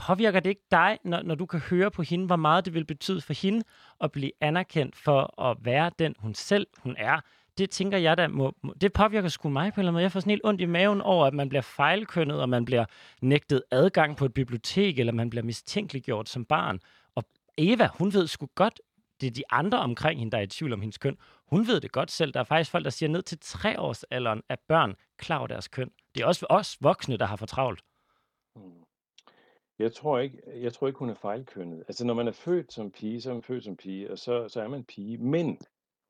[0.06, 2.84] påvirker det ikke dig, når, når du kan høre på hende, hvor meget det vil
[2.84, 3.62] betyde for hende
[4.00, 7.20] at blive anerkendt for at være den, hun selv hun er?
[7.58, 10.02] Det tænker jeg da, må, må, det påvirker sgu mig på en eller anden måde.
[10.02, 12.84] Jeg får sådan helt ondt i maven over, at man bliver fejlkønnet, og man bliver
[13.22, 16.80] nægtet adgang på et bibliotek, eller man bliver mistænkeliggjort som barn.
[17.14, 17.24] Og
[17.58, 18.80] Eva, hun ved sgu godt,
[19.20, 21.18] det er de andre omkring hende, der er i tvivl om hendes køn.
[21.46, 22.32] Hun ved det godt selv.
[22.32, 25.46] Der er faktisk folk, der siger, ned til tre års alderen er børn klar over
[25.46, 25.90] deres køn.
[26.14, 27.82] Det er også os voksne, der har for travlt.
[29.78, 31.84] Jeg tror ikke, jeg tror ikke, hun er fejlkønnet.
[31.88, 34.48] Altså, når man er født som pige, så er man født som pige, og så,
[34.48, 35.18] så er man pige.
[35.18, 35.58] Men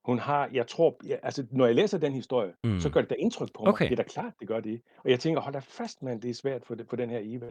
[0.04, 2.80] hun har, jeg tror, ja, altså, når jeg læser den historie, mm.
[2.80, 3.72] så gør det da indtryk på mig.
[3.72, 3.84] Okay.
[3.84, 4.80] Det er da klart, det gør det.
[5.04, 7.20] Og jeg tænker, hold da fast, mand, det er svært for, det, for den her
[7.22, 7.46] Eva.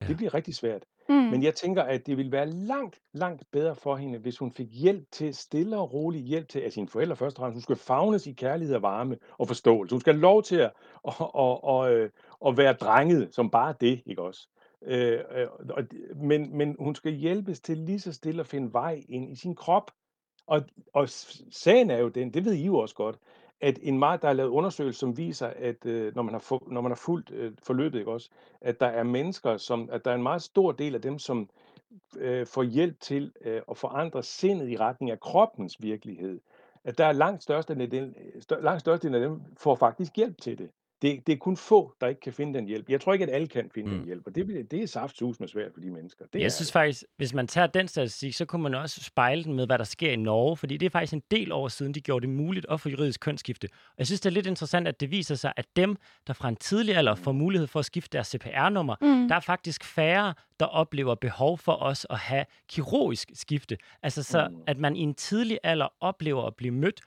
[0.00, 0.06] Ja.
[0.06, 0.84] Det bliver rigtig svært.
[1.08, 1.14] Mm.
[1.14, 4.68] Men jeg tænker, at det ville være langt, langt bedre for hende, hvis hun fik
[4.70, 7.56] hjælp til, stille og rolig hjælp til, af sine forældre først og fremmest.
[7.56, 9.94] Hun skal fagnes i kærlighed og varme og forståelse.
[9.94, 10.72] Hun skal have lov til at,
[11.08, 12.10] at, at, at, at,
[12.46, 14.48] at være drenget, som bare det, ikke også?
[14.86, 15.84] Øh, øh, og,
[16.16, 19.54] men, men hun skal hjælpes til lige så stille at finde vej ind i sin
[19.54, 19.90] krop.
[20.46, 21.08] Og, og
[21.50, 23.18] sagen er jo den, det ved I jo også godt,
[23.60, 26.72] at en meget, der er lavet undersøgelser, som viser, at øh, når, man har fu-
[26.72, 28.30] når man har fulgt øh, forløbet, ikke også,
[28.60, 31.50] at der er mennesker, som, at der er en meget stor del af dem, som
[32.16, 36.40] øh, får hjælp til øh, at forandre sindet i retning af kroppens virkelighed.
[36.84, 40.16] At der er langt størstedelen af dem, øh, stør, langt størstedelen af dem får faktisk
[40.16, 40.70] hjælp til det
[41.04, 41.26] det.
[41.26, 42.88] Det er kun få, der ikke kan finde den hjælp.
[42.90, 43.96] Jeg tror ikke, at alle kan finde mm.
[43.96, 46.24] den hjælp, og det, det er saftsus med svært for de mennesker.
[46.32, 49.44] Det er Jeg synes faktisk, hvis man tager den statistik, så kunne man også spejle
[49.44, 51.94] den med, hvad der sker i Norge, fordi det er faktisk en del år siden,
[51.94, 53.68] de gjorde det muligt at få juridisk kønsskifte.
[53.72, 56.48] Og jeg synes, det er lidt interessant, at det viser sig, at dem, der fra
[56.48, 59.28] en tidlig alder får mulighed for at skifte deres CPR-nummer, Mm.
[59.28, 63.76] der er faktisk færre, der oplever behov for os at have kirurgisk skifte.
[64.02, 64.56] Altså så, Mm.
[64.66, 67.00] at man i en tidlig alder oplever at blive mødt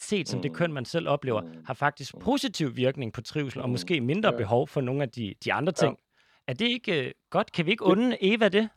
[0.00, 0.54] set som det Mm.
[0.56, 1.48] køn, man selv oplever, Mm.
[1.66, 3.72] har faktisk positiv virkning på trivsel, og Mm.
[3.72, 4.36] måske mindre Ja.
[4.36, 5.86] behov for nogle af de, de andre Ja.
[5.86, 5.98] ting.
[6.46, 7.52] Er det ikke øh, godt?
[7.52, 8.68] Kan vi ikke Det- unde Eva det?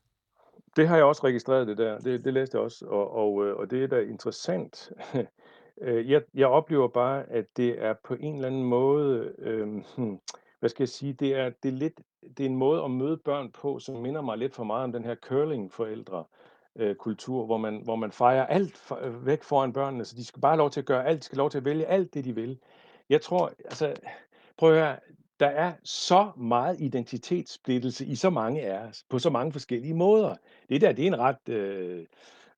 [0.75, 1.99] Det har jeg også registreret, det der.
[1.99, 4.91] Det, det læste jeg også, og, og, øh, og det er da interessant.
[5.81, 9.67] Øh, jeg, jeg oplever bare, at det er på en eller anden måde, øh,
[10.59, 12.01] hvad skal jeg sige, det er, det, er lidt,
[12.37, 14.91] det er en måde at møde børn på, som minder mig lidt for meget om
[14.91, 16.23] den her curling-forældre
[16.75, 20.25] øh, kultur, hvor man, hvor man fejrer alt for, øh, væk foran børnene, så de
[20.25, 21.85] skal bare have lov til at gøre alt, de skal have lov til at vælge
[21.85, 22.59] alt det, de vil.
[23.09, 23.93] Jeg tror, altså,
[24.57, 24.97] prøv at høre,
[25.39, 30.35] der er så meget identitetssplittelse i så mange af os, på så mange forskellige måder.
[30.69, 32.05] Det der, det er en ret øh,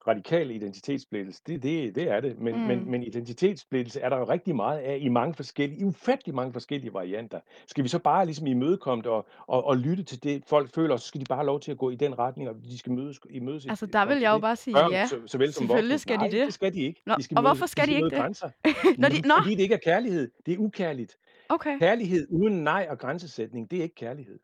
[0.08, 1.42] radikal identitetssplittelse.
[1.48, 2.40] Det, det, det er det.
[2.40, 2.62] Men, mm.
[2.62, 6.54] Men, men identitetssplittelse er der jo rigtig meget af i mange forskellige, i ufattelig mange
[6.54, 7.40] forskellige varianter.
[7.68, 10.98] Skal vi så bare ligesom imødekomme det og, og, og lytte til det, folk føler,
[10.98, 12.92] så skal de bare have lov til at gå i den retning, og de skal
[12.92, 15.08] mødes, i mødes Altså, der vil jeg jo bare sige Børn, ja.
[15.08, 16.00] så, såvel som Selvfølgelig voksne.
[16.00, 16.46] skal de Nej, det.
[16.46, 17.02] det skal de ikke.
[17.06, 18.18] Nå, de skal og møde, hvorfor skal de skal ikke det?
[18.20, 18.50] grænser.
[19.02, 20.32] Når de, nå, Fordi det ikke er kærlighed.
[20.46, 21.18] Det er ukærligt.
[21.50, 21.80] okay.
[21.80, 24.40] Kærlighed uden nej og grænsesætning, det er ikke kærlighed.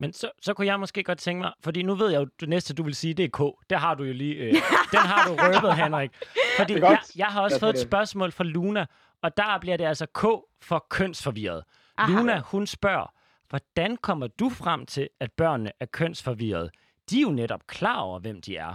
[0.00, 2.48] Men så, så kunne jeg måske godt tænke mig, fordi nu ved jeg jo, det
[2.48, 3.70] næste du vil sige, det er K.
[3.70, 4.52] Der har du jo lige, øh,
[4.92, 6.10] den har du røbet, Henrik.
[6.58, 8.86] Fordi jeg, jeg har også fået et spørgsmål fra Luna,
[9.22, 10.22] og der bliver det altså K
[10.62, 11.64] for kønsforvirret.
[11.98, 12.12] Aha.
[12.12, 13.12] Luna, hun spørger,
[13.48, 16.70] hvordan kommer du frem til, at børnene er kønsforvirret?
[17.10, 18.74] De er jo netop klar over, hvem de er.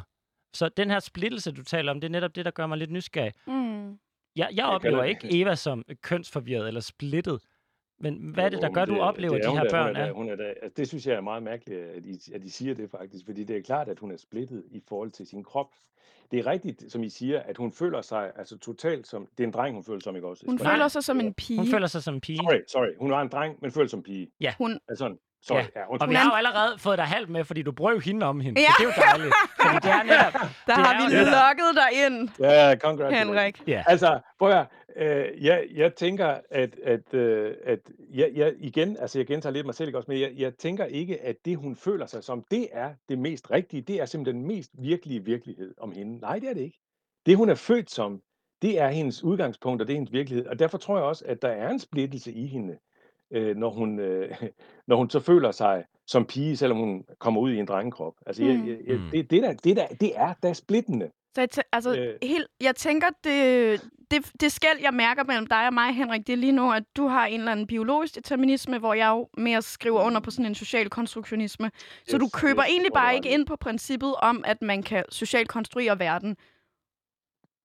[0.53, 2.91] Så den her splittelse, du taler om, det er netop det, der gør mig lidt
[2.91, 3.33] nysgerrig.
[3.47, 3.99] Mm.
[4.35, 7.41] Jeg, jeg oplever ikke Eva som kønsforvirret eller splittet.
[8.03, 9.69] Men hvad er det, der gør, men du oplever, det at er de her da,
[9.69, 10.01] børn hun er.
[10.01, 10.05] er?
[10.05, 12.49] Da, hun er da, altså, det synes jeg er meget mærkeligt, at I, at I
[12.49, 15.43] siger det faktisk, fordi det er klart, at hun er splittet i forhold til sin
[15.43, 15.67] krop.
[16.31, 19.27] Det er rigtigt, som I siger, at hun føler sig altså totalt som...
[19.37, 20.45] Det er en dreng, hun føler som, ikke også?
[20.45, 21.59] Hun føler sig som en pige.
[21.59, 22.37] Hun føler sig som en pige.
[22.37, 22.97] Sorry, sorry.
[22.99, 24.31] Hun var en dreng, men føler som pige.
[24.57, 25.57] Hun, Altså, sorry.
[25.59, 25.65] Ja.
[25.75, 25.85] Ja.
[26.01, 28.61] Og vi har jo allerede fået dig halvt med, fordi du brød hende om hende.
[28.61, 28.67] Ja.
[28.67, 29.35] Så det er jo dejligt.
[29.61, 30.33] Fordi det er netop...
[30.33, 33.29] der det har er vi netop- lukket dig ind, Ja, congratulations.
[33.29, 33.61] Henrik.
[33.67, 33.83] Ja.
[33.87, 37.79] Altså, prøv at høre, øh, jeg, jeg tænker, at, at, øh, at
[38.13, 40.85] jeg, jeg, igen, altså jeg gentager lidt mig selv, ikke også, men jeg, jeg tænker
[40.85, 43.81] ikke, at det, hun føler sig som, det er det mest rigtige.
[43.81, 46.19] Det er simpelthen den mest virkelige virkelighed om hende.
[46.19, 46.79] Nej, det er det ikke.
[47.25, 48.21] Det, hun er født som,
[48.61, 50.45] det er hendes udgangspunkt, og det er hendes virkelighed.
[50.47, 52.77] Og derfor tror jeg også, at der er en splittelse i hende,
[53.33, 54.29] øh, når, hun, øh,
[54.87, 58.13] når hun så føler sig som pige, selvom hun kommer ud i en drengekrop.
[58.25, 58.49] Altså, Mm.
[58.49, 59.09] jeg, jeg, Mm.
[59.11, 61.09] det, det, der, det, der, det er da splittende.
[61.35, 62.13] Så jeg, tæ- altså, Øh.
[62.29, 66.33] helt, jeg tænker, det, det, det skæld, jeg mærker mellem dig og mig, Henrik, det
[66.33, 69.61] er lige nu, at du har en eller anden biologisk determinisme, hvor jeg jo mere
[69.61, 71.71] skriver under på sådan en social konstruktionisme.
[72.07, 75.03] Så du Yes, køber yes, egentlig bare ikke ind på princippet om, at man kan
[75.09, 76.37] socialt konstruere verden.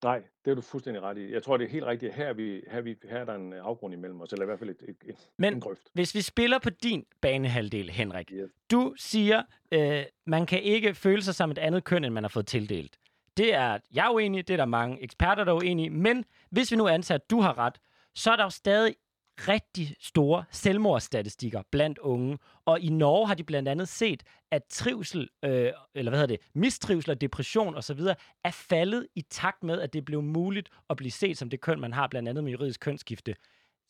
[0.05, 1.33] Nej, det er du fuldstændig ret i.
[1.33, 2.15] Jeg tror, det er helt rigtigt.
[2.15, 4.47] Her er, vi, her er, vi, her er der en afgrund imellem os, eller i
[4.47, 5.83] hvert fald et, et, et, Men- en grøft.
[5.93, 8.31] Hvis vi spiller på din banehalvdel, Henrik.
[8.33, 8.51] Yes.
[8.71, 12.29] Du siger, øh, man kan ikke føle sig som et andet køn, end man har
[12.29, 12.99] fået tildelt.
[13.37, 15.89] Det er jeg er uenig i, det er der mange eksperter, der er uenige i.
[15.89, 17.79] Men hvis vi nu antager, at du har ret,
[18.15, 18.95] så er der jo stadig
[19.39, 22.39] rigtig store selvmordsstatistikker blandt unge.
[22.65, 26.41] Og i Norge har de blandt andet set, at trivsel, øh, eller hvad hedder det,
[26.55, 28.01] mistrivsel og depression osv.
[28.45, 31.81] er faldet i takt med, at det blev muligt at blive set som det køn,
[31.81, 33.35] man har, blandt andet med juridisk kønsskifte.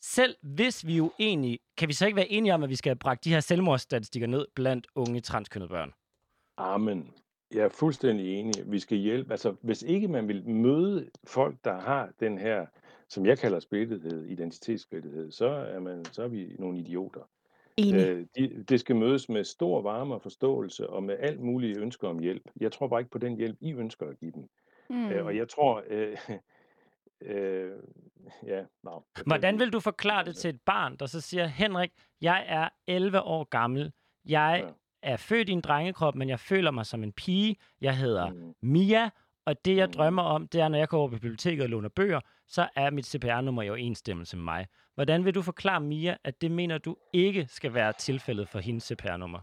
[0.01, 2.89] Selv hvis vi er uenige, kan vi så ikke være enige om, at vi skal
[2.89, 5.93] have bragt de her selvmordsstatistikker ned blandt unge transkønnede børn?
[6.57, 7.13] Amen.
[7.53, 8.53] Jeg er fuldstændig enig.
[8.71, 9.31] Vi skal hjælpe.
[9.31, 12.65] Altså, hvis ikke man vil møde folk, der har den her,
[13.09, 17.21] som jeg kalder splittethed, identitetssplittethed, så er, man, så er vi nogle idioter.
[17.95, 22.07] Øh, de, det skal mødes med stor varme og forståelse, og med alt muligt ønsker
[22.07, 22.43] om hjælp.
[22.59, 24.49] Jeg tror bare ikke på den hjælp, I ønsker at give dem.
[24.89, 25.09] Mm.
[25.09, 25.83] Øh, og jeg tror...
[25.89, 26.17] Øh,
[27.21, 27.71] øh,
[28.45, 31.91] ja, no, Hvordan vil du forklare det til et barn, der så siger, Henrik,
[32.21, 33.91] jeg er 11 år gammel,
[34.25, 34.71] jeg Ja.
[35.13, 38.53] er født i en drengekrop, men jeg føler mig som en pige, jeg hedder Mm.
[38.61, 39.09] Mia,
[39.49, 39.91] og det jeg Mm.
[39.93, 42.89] drømmer om, det er, når jeg går over på biblioteket og låner bøger, så er
[42.89, 44.67] mit CPR-nummer i overensstemmelse med mig.
[44.95, 48.83] Hvordan vil du forklare Mia, at det mener du ikke skal være tilfældet for hendes
[48.83, 49.39] CPR-nummer?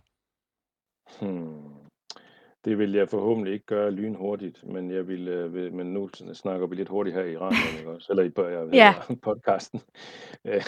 [1.21, 1.63] Hmm.
[2.65, 6.67] Det vil jeg forhåbentlig ikke gøre lynhurtigt, men jeg vil, øh, vil men nu snakker
[6.67, 8.07] vi lidt hurtigt her i radioen, ikke også?
[8.13, 8.95] Eller i på- jeg Ja.
[9.23, 9.81] podcasten.
[10.45, 10.63] Øh,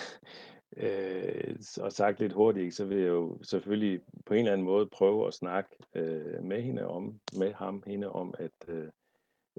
[0.77, 4.64] øh, og sagt lidt hurtigt, ikke, så vil jeg jo selvfølgelig på en eller anden
[4.64, 8.88] måde prøve at snakke øh, med hende om, med ham, hende om, at øh,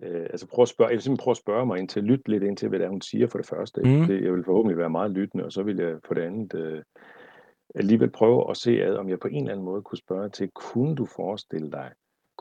[0.04, 2.30] øh, altså prøve at spørge, jeg vil simpelthen prøve at spørge mig ind til, lytte
[2.30, 3.82] lidt ind til, hvad det er, hun siger for det første.
[3.82, 4.08] Mm.
[4.08, 6.84] Det, jeg vil forhåbentlig være meget lyttende, og så vil jeg på det andet øh,
[7.76, 10.50] alligevel prøve at se, ad, om jeg på en eller anden måde kunne spørge til,
[10.56, 11.92] kunne du forestille dig,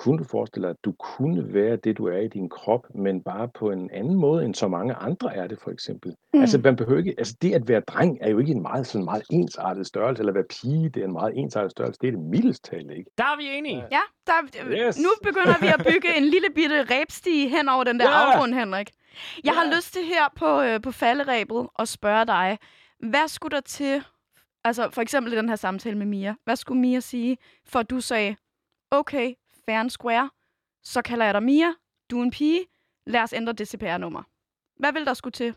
[0.02, 3.22] kunne du forestille dig, at du kunne være det, du er i din krop, men
[3.22, 6.14] bare på en anden måde, end så mange andre er det, for eksempel?
[6.34, 6.40] Mm.
[6.40, 9.04] Altså, man behøver ikke, altså det at være dreng er jo ikke en meget, sådan
[9.04, 11.98] meget ensartet størrelse, eller at være pige, det er en meget ensartet størrelse.
[12.00, 13.10] Det er det mildest talt, ikke?
[13.18, 13.76] Der er vi enige.
[13.76, 13.86] Ja.
[13.90, 14.98] Ja, der, Yes.
[14.98, 18.32] nu begynder vi at bygge en lille bitte ræbstige hen over den der Ja.
[18.32, 18.90] afgrund, Henrik.
[19.44, 19.76] Jeg har Ja.
[19.76, 22.58] lyst til her på, øh, på falderæbet at spørge dig,
[23.10, 24.02] hvad skulle der til,
[24.64, 27.90] altså for eksempel i den her samtale med Mia, hvad skulle Mia sige, for at
[27.90, 28.36] du sagde,
[28.90, 29.34] okay,
[29.68, 30.30] fair and square,
[30.82, 31.72] så kalder jeg dig Mia,
[32.10, 32.66] du er en pige,
[33.06, 34.22] lad os ændre det CPR-nummer.
[34.76, 35.54] Hvad vil der skulle til,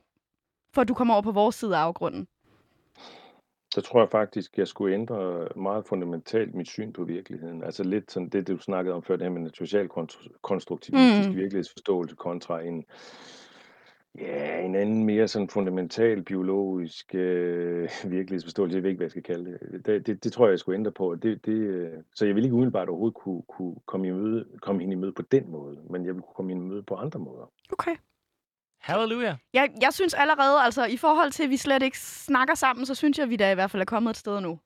[0.73, 2.27] for at du kommer over på vores side af afgrunden?
[3.73, 7.63] Så tror jeg faktisk, jeg skulle ændre meget fundamentalt mit syn på virkeligheden.
[7.63, 11.29] Altså lidt sådan det, du snakkede om før, det her med en social konstru- konstruktivistisk
[11.29, 11.35] mm.
[11.35, 12.85] virkelighedsforståelse kontra en,
[14.19, 18.75] ja, en anden mere sådan fundamental biologisk øh, virkelighedsforståelse.
[18.75, 19.85] Jeg ved ikke, hvad jeg skal kalde det.
[19.85, 21.15] Det, det, det tror jeg, jeg skulle ændre på.
[21.15, 24.81] Det, det, øh, så jeg vil ikke umiddelbart overhovedet kunne, kunne komme, i møde, komme
[24.81, 26.95] hende i møde på den måde, men jeg vil kunne komme hende i møde på
[26.95, 27.51] andre måder.
[27.71, 27.95] Okay.
[28.81, 29.35] Halleluja.
[29.53, 32.95] Jeg, jeg synes allerede, altså i forhold til, at vi slet ikke snakker sammen, så
[32.95, 34.59] synes jeg, at vi da i hvert fald er kommet et sted nu.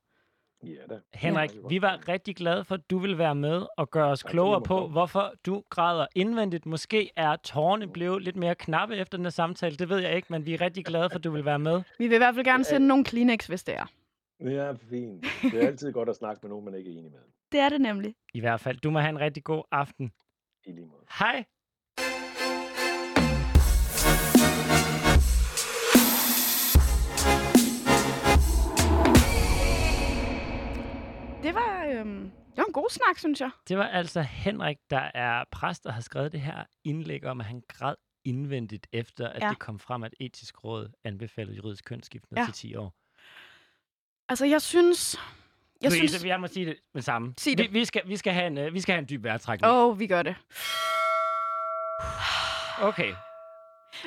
[0.65, 0.99] Ja da.
[1.13, 1.59] Henrik, Ja.
[1.69, 4.31] vi var rigtig glade for, at du vil være med og gøre os Tak, fordi
[4.35, 6.65] klogere på, hvorfor du græder indvendigt.
[6.65, 9.75] Måske er tårerne blevet lidt mere knappe efter den her samtale.
[9.75, 11.81] Det ved jeg ikke, men vi er rigtig glade for, at du vil være med.
[11.99, 13.85] Vi vil i hvert fald gerne sende nogle Kleenex, hvis det er.
[14.39, 15.25] Det er fint.
[15.51, 17.19] Det er altid godt at snakke med nogen, man ikke er enig med.
[17.51, 18.15] Det er det nemlig.
[18.33, 18.77] I hvert fald.
[18.77, 20.11] Du må have en rigtig god aften.
[20.65, 21.01] I lige måde.
[21.19, 21.45] Hej.
[31.45, 33.49] Det var, øhm, det var en god snak, synes jeg.
[33.67, 37.45] Det var altså Henrik, der er præst og har skrevet det her indlæg om, at
[37.45, 39.49] han græd indvendigt efter, at Ja.
[39.49, 42.45] det kom frem, at etisk råd anbefalede juridisk kønsskift Ja.
[42.45, 42.93] til 10 år.
[44.29, 45.19] Altså, jeg synes...
[45.81, 46.25] Jeg Louise, synes...
[46.25, 47.33] jeg må sige det med samme.
[47.37, 47.73] Sig det.
[47.73, 49.71] Vi, vi, skal, vi, skal have en, øh, vi skal have en dyb vejrtrækning.
[49.73, 50.35] Åh, oh, vi gør det.
[52.81, 53.13] Okay.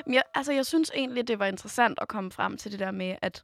[0.05, 2.91] Men jeg, altså, jeg synes egentlig, det var interessant at komme frem til det der
[2.91, 3.43] med, at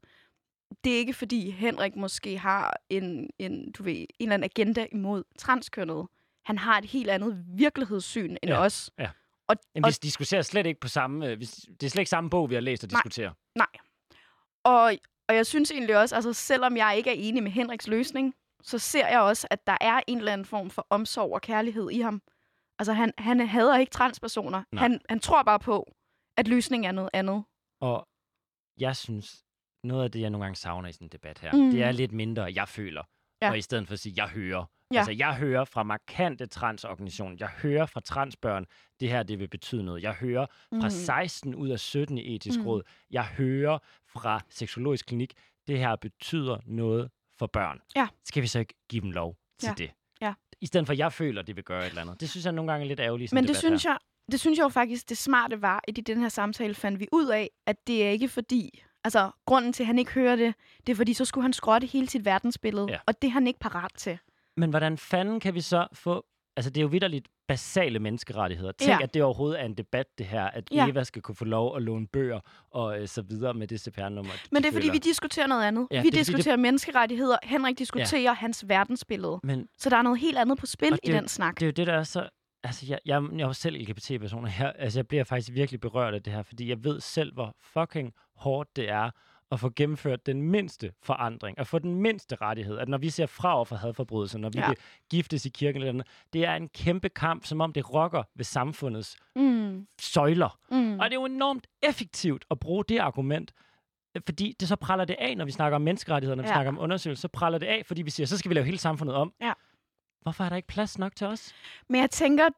[0.83, 4.87] det er ikke fordi Henrik måske har en, en, du ved, en eller anden agenda
[4.91, 6.07] imod transkønnet.
[6.45, 8.91] Han har et helt andet virkelighedssyn end Ja, os.
[8.99, 9.09] ja.
[9.47, 11.25] Og, Jamen, og, vi diskuterer slet ikke på samme...
[11.27, 13.01] øh, Det er slet ikke samme bog, vi har læst og Nej.
[13.01, 13.31] diskuterer.
[14.63, 14.93] og,
[15.29, 18.77] og jeg synes egentlig også, altså selvom jeg ikke er enig med Henriks løsning, så
[18.79, 21.99] ser jeg også, at der er en eller anden form for omsorg og kærlighed i
[21.99, 22.21] ham.
[22.79, 24.63] Altså, han, han hader ikke transpersoner.
[24.71, 24.81] Nej.
[24.81, 25.93] Han, han tror bare på,
[26.37, 27.43] at løsningen er noget andet.
[27.81, 28.07] Og
[28.77, 29.44] jeg synes,
[29.85, 31.59] noget af det, jeg nogle gange savner i sådan en debat her, Mm.
[31.59, 31.71] mm.
[31.71, 33.03] det er lidt mindre, jeg føler.
[33.41, 33.49] Ja.
[33.49, 34.97] Og i stedet for at sige, jeg hører, Ja.
[34.97, 38.65] Altså, jeg hører fra markante transorganisationer, jeg hører fra transbørn,
[38.99, 40.03] det her, det vil betyde noget.
[40.03, 40.45] Jeg hører
[40.79, 40.89] fra Mm.
[40.89, 42.65] 16 ud af 17 i etisk Mm.
[42.67, 42.83] råd.
[43.11, 43.77] Jeg hører
[44.13, 45.33] fra seksologisk klinik,
[45.67, 47.79] det her betyder noget for børn.
[47.95, 48.07] Ja.
[48.25, 49.73] Skal vi så ikke give dem lov til Ja.
[49.83, 49.91] det?
[50.21, 50.33] Ja.
[50.61, 52.19] I stedet for, at jeg føler, at det vil gøre et eller andet.
[52.21, 53.33] Det synes jeg nogle gange er lidt ærgerligt.
[53.33, 53.97] Men det synes, jeg,
[54.31, 57.07] det synes jeg jo faktisk, det smarte var, at i den her samtale fandt vi
[57.11, 58.83] ud af, at det er ikke fordi...
[59.05, 60.53] Altså, grunden til, at han ikke hører det,
[60.87, 62.87] det er fordi, så skulle han skrotte hele sit verdensbillede.
[62.89, 62.97] Ja.
[63.07, 64.17] Og det er han ikke parat til.
[64.57, 66.25] Men hvordan fanden kan vi så få...
[66.57, 68.71] Altså, det er jo vidderligt basale menneskerettigheder.
[68.71, 68.97] Tænk, Ja.
[69.03, 70.43] at det overhovedet er en debat, det her.
[70.45, 70.87] At Ja.
[70.89, 72.39] Eva skal kunne få lov at låne bøger
[72.71, 74.31] og øh, så videre med det CPR-nummer.
[74.51, 74.91] Men de det er, fordi føler.
[74.91, 75.87] vi diskuterer noget andet.
[75.91, 77.37] Ja, vi det er, fordi det- diskuterer menneskerettigheder.
[77.43, 78.33] Henrik diskuterer ja.
[78.33, 79.39] hans verdensbillede.
[79.43, 81.55] Men Så der er noget helt andet på spil Og i jo- den snak.
[81.55, 82.29] det er jo det, der er så...
[82.63, 85.79] Altså, jeg, jeg, jeg er jo selv LGBT-person, og jeg, altså, jeg bliver faktisk virkelig
[85.81, 89.09] berørt af det her, fordi jeg ved selv, hvor fucking hårdt det er
[89.51, 93.25] at få gennemført den mindste forandring, at få den mindste rettighed, at når vi ser
[93.25, 94.71] fra over for hadforbrydelser, når vi Ja.
[95.09, 98.45] giftes i kirken eller andet, det er en kæmpe kamp, som om det rokker ved
[98.45, 99.87] samfundets Mm.
[100.01, 100.59] søjler.
[100.71, 100.99] Mm.
[100.99, 103.51] Og det er jo enormt effektivt at bruge det argument,
[104.25, 106.53] fordi det så praller det af, når vi snakker om menneskerettigheder, når vi Ja.
[106.53, 108.77] snakker om undersøgelser, så praller det af, fordi vi siger, så skal vi lave hele
[108.77, 109.33] samfundet om.
[109.41, 109.53] Ja.
[110.21, 111.53] Hvorfor er der ikke plads nok til os?
[111.89, 112.49] Men jeg tænker,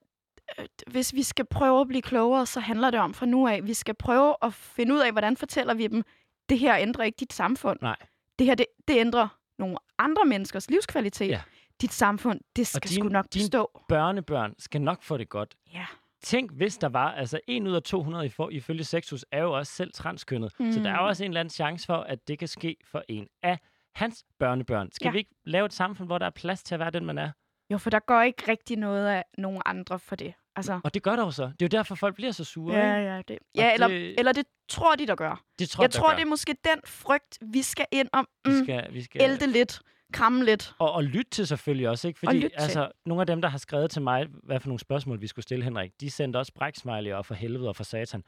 [0.88, 3.74] hvis vi skal prøve at blive klogere, så handler det om fra nu af, vi
[3.74, 6.04] skal prøve at finde ud af, hvordan fortæller vi dem,
[6.50, 7.80] det her ændrer ikke dit samfund.
[7.82, 7.96] Nej.
[8.40, 9.28] Det her, det, det ændrer
[9.60, 11.28] nogle andre menneskers livskvalitet.
[11.30, 11.42] Ja.
[11.82, 13.82] Dit samfund, det skal din- sgu nok bestå.
[13.90, 15.56] Børnebørn skal nok få det godt.
[15.74, 15.86] Ja.
[16.24, 19.58] Tænk, hvis der var, altså en ud af 200 i for, ifølge Sexus er jo
[19.58, 20.52] også selv transkønnet.
[20.60, 20.72] Mm.
[20.72, 21.02] Så der er Mm.
[21.02, 23.60] jo også en eller anden chance for, at det kan ske for en af
[23.96, 24.92] hans børnebørn.
[24.92, 25.12] Skal ja.
[25.12, 27.32] vi ikke lave et samfund, hvor der er plads til at være den, man er?
[27.72, 30.34] Jo, for der går ikke rigtig noget af nogen andre for det.
[30.56, 31.44] Altså, Og det gør der jo så.
[31.44, 32.76] Det er jo derfor, folk bliver så sure.
[32.76, 35.44] ja, ja, det, ja eller, det- eller det tror de, der gør.
[35.60, 36.16] Det tror jeg der tror, gør.
[36.16, 38.28] det er måske den frygt, vi skal ind om.
[38.46, 39.22] Vi Mm, skal, vi skal...
[39.22, 39.82] Ælte lidt,
[40.14, 40.74] kramme lidt.
[40.80, 42.20] Og, og lytte til selvfølgelig også, ikke?
[42.20, 42.52] Fordi til.
[42.56, 45.44] altså, nogle af dem, der har skrevet til mig, hvad for nogle spørgsmål vi skulle
[45.44, 48.24] stille, Henrik, de sendte også bræksmiley og for helvede og for satan.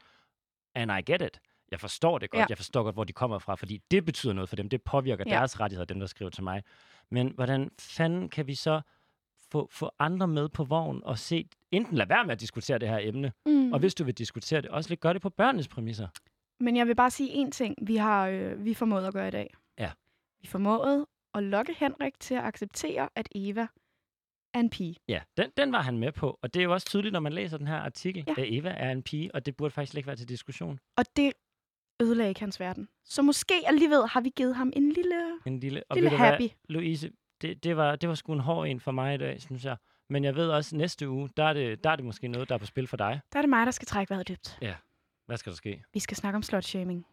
[0.74, 1.40] And I get it.
[1.70, 2.40] Jeg forstår det godt.
[2.40, 2.46] Ja.
[2.48, 4.68] Jeg forstår godt, hvor de kommer fra, fordi det betyder noget for dem.
[4.68, 5.34] Det påvirker ja.
[5.34, 6.62] deres rettigheder, dem, der skriver til mig.
[7.10, 8.80] Men hvordan fanden kan vi så
[9.52, 12.88] få, få andre med på vognen og se, enten lade være med at diskutere det
[12.88, 13.72] her emne, Mm.
[13.72, 16.08] og hvis du vil diskutere det, også lidt gør det på børnenes præmisser.
[16.60, 19.30] Men jeg vil bare sige én ting, vi har øh, vi formået at gøre i
[19.30, 19.54] dag.
[19.78, 19.90] Ja.
[20.40, 23.66] Vi formåede at lokke Henrik til at acceptere, at Eva
[24.54, 24.96] er en pige.
[25.08, 27.32] Ja, den, den var han med på, og det er jo også tydeligt, når man
[27.32, 28.32] læser den her artikel, Ja.
[28.42, 30.78] at Eva er en pige, og det burde faktisk ikke være til diskussion.
[30.96, 31.32] Og det
[32.02, 32.88] ødelagde ikke hans verden.
[33.04, 36.26] Så måske alligevel har vi givet ham en lille, En lille, og lille du hvad,
[36.26, 36.48] happy.
[36.68, 37.10] Louise,
[37.42, 39.76] det, det, var, det var sgu en hård en for mig i dag, synes jeg.
[40.08, 42.48] Men jeg ved også, at næste uge, der er, det, der er det måske noget,
[42.48, 43.20] der er på spil for dig.
[43.32, 44.58] Der er det mig, der skal trække vejret dybt.
[45.26, 45.82] Hvad skal der ske?
[45.94, 47.06] Vi skal snakke om slutshaming.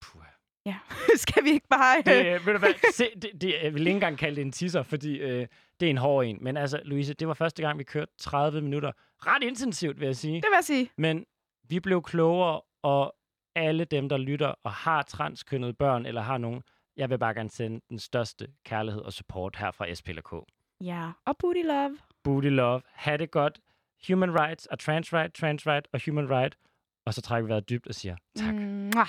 [0.00, 0.22] Puh.
[0.66, 0.76] Ja.
[1.24, 2.02] skal vi ikke bare...
[2.06, 4.52] Det, øh, ved du hvad, se, det, det, jeg vil ikke engang kalde det en
[4.52, 5.46] tisser, fordi øh,
[5.80, 6.38] det er en hård en.
[6.40, 8.92] Men altså, Louise, det var første gang, vi kørte 30 minutter.
[9.18, 10.34] Ret intensivt, vil jeg sige.
[10.34, 10.90] det vil jeg sige.
[10.96, 11.24] Men
[11.68, 13.14] vi blev klogere, og
[13.54, 16.62] alle dem, der lytter og har transkønnede børn, eller har nogen,
[16.96, 20.32] jeg vil bare gerne sende den største kærlighed og support her fra SPLK.
[20.80, 21.10] Ja.
[21.24, 21.98] Og booty love.
[22.24, 23.60] Booty love, have det godt,
[24.08, 26.58] human rights og trans right, trans right og human right.
[27.06, 28.54] Og så trækker vi vejret dybt og siger tak.
[28.54, 29.08] Mwah.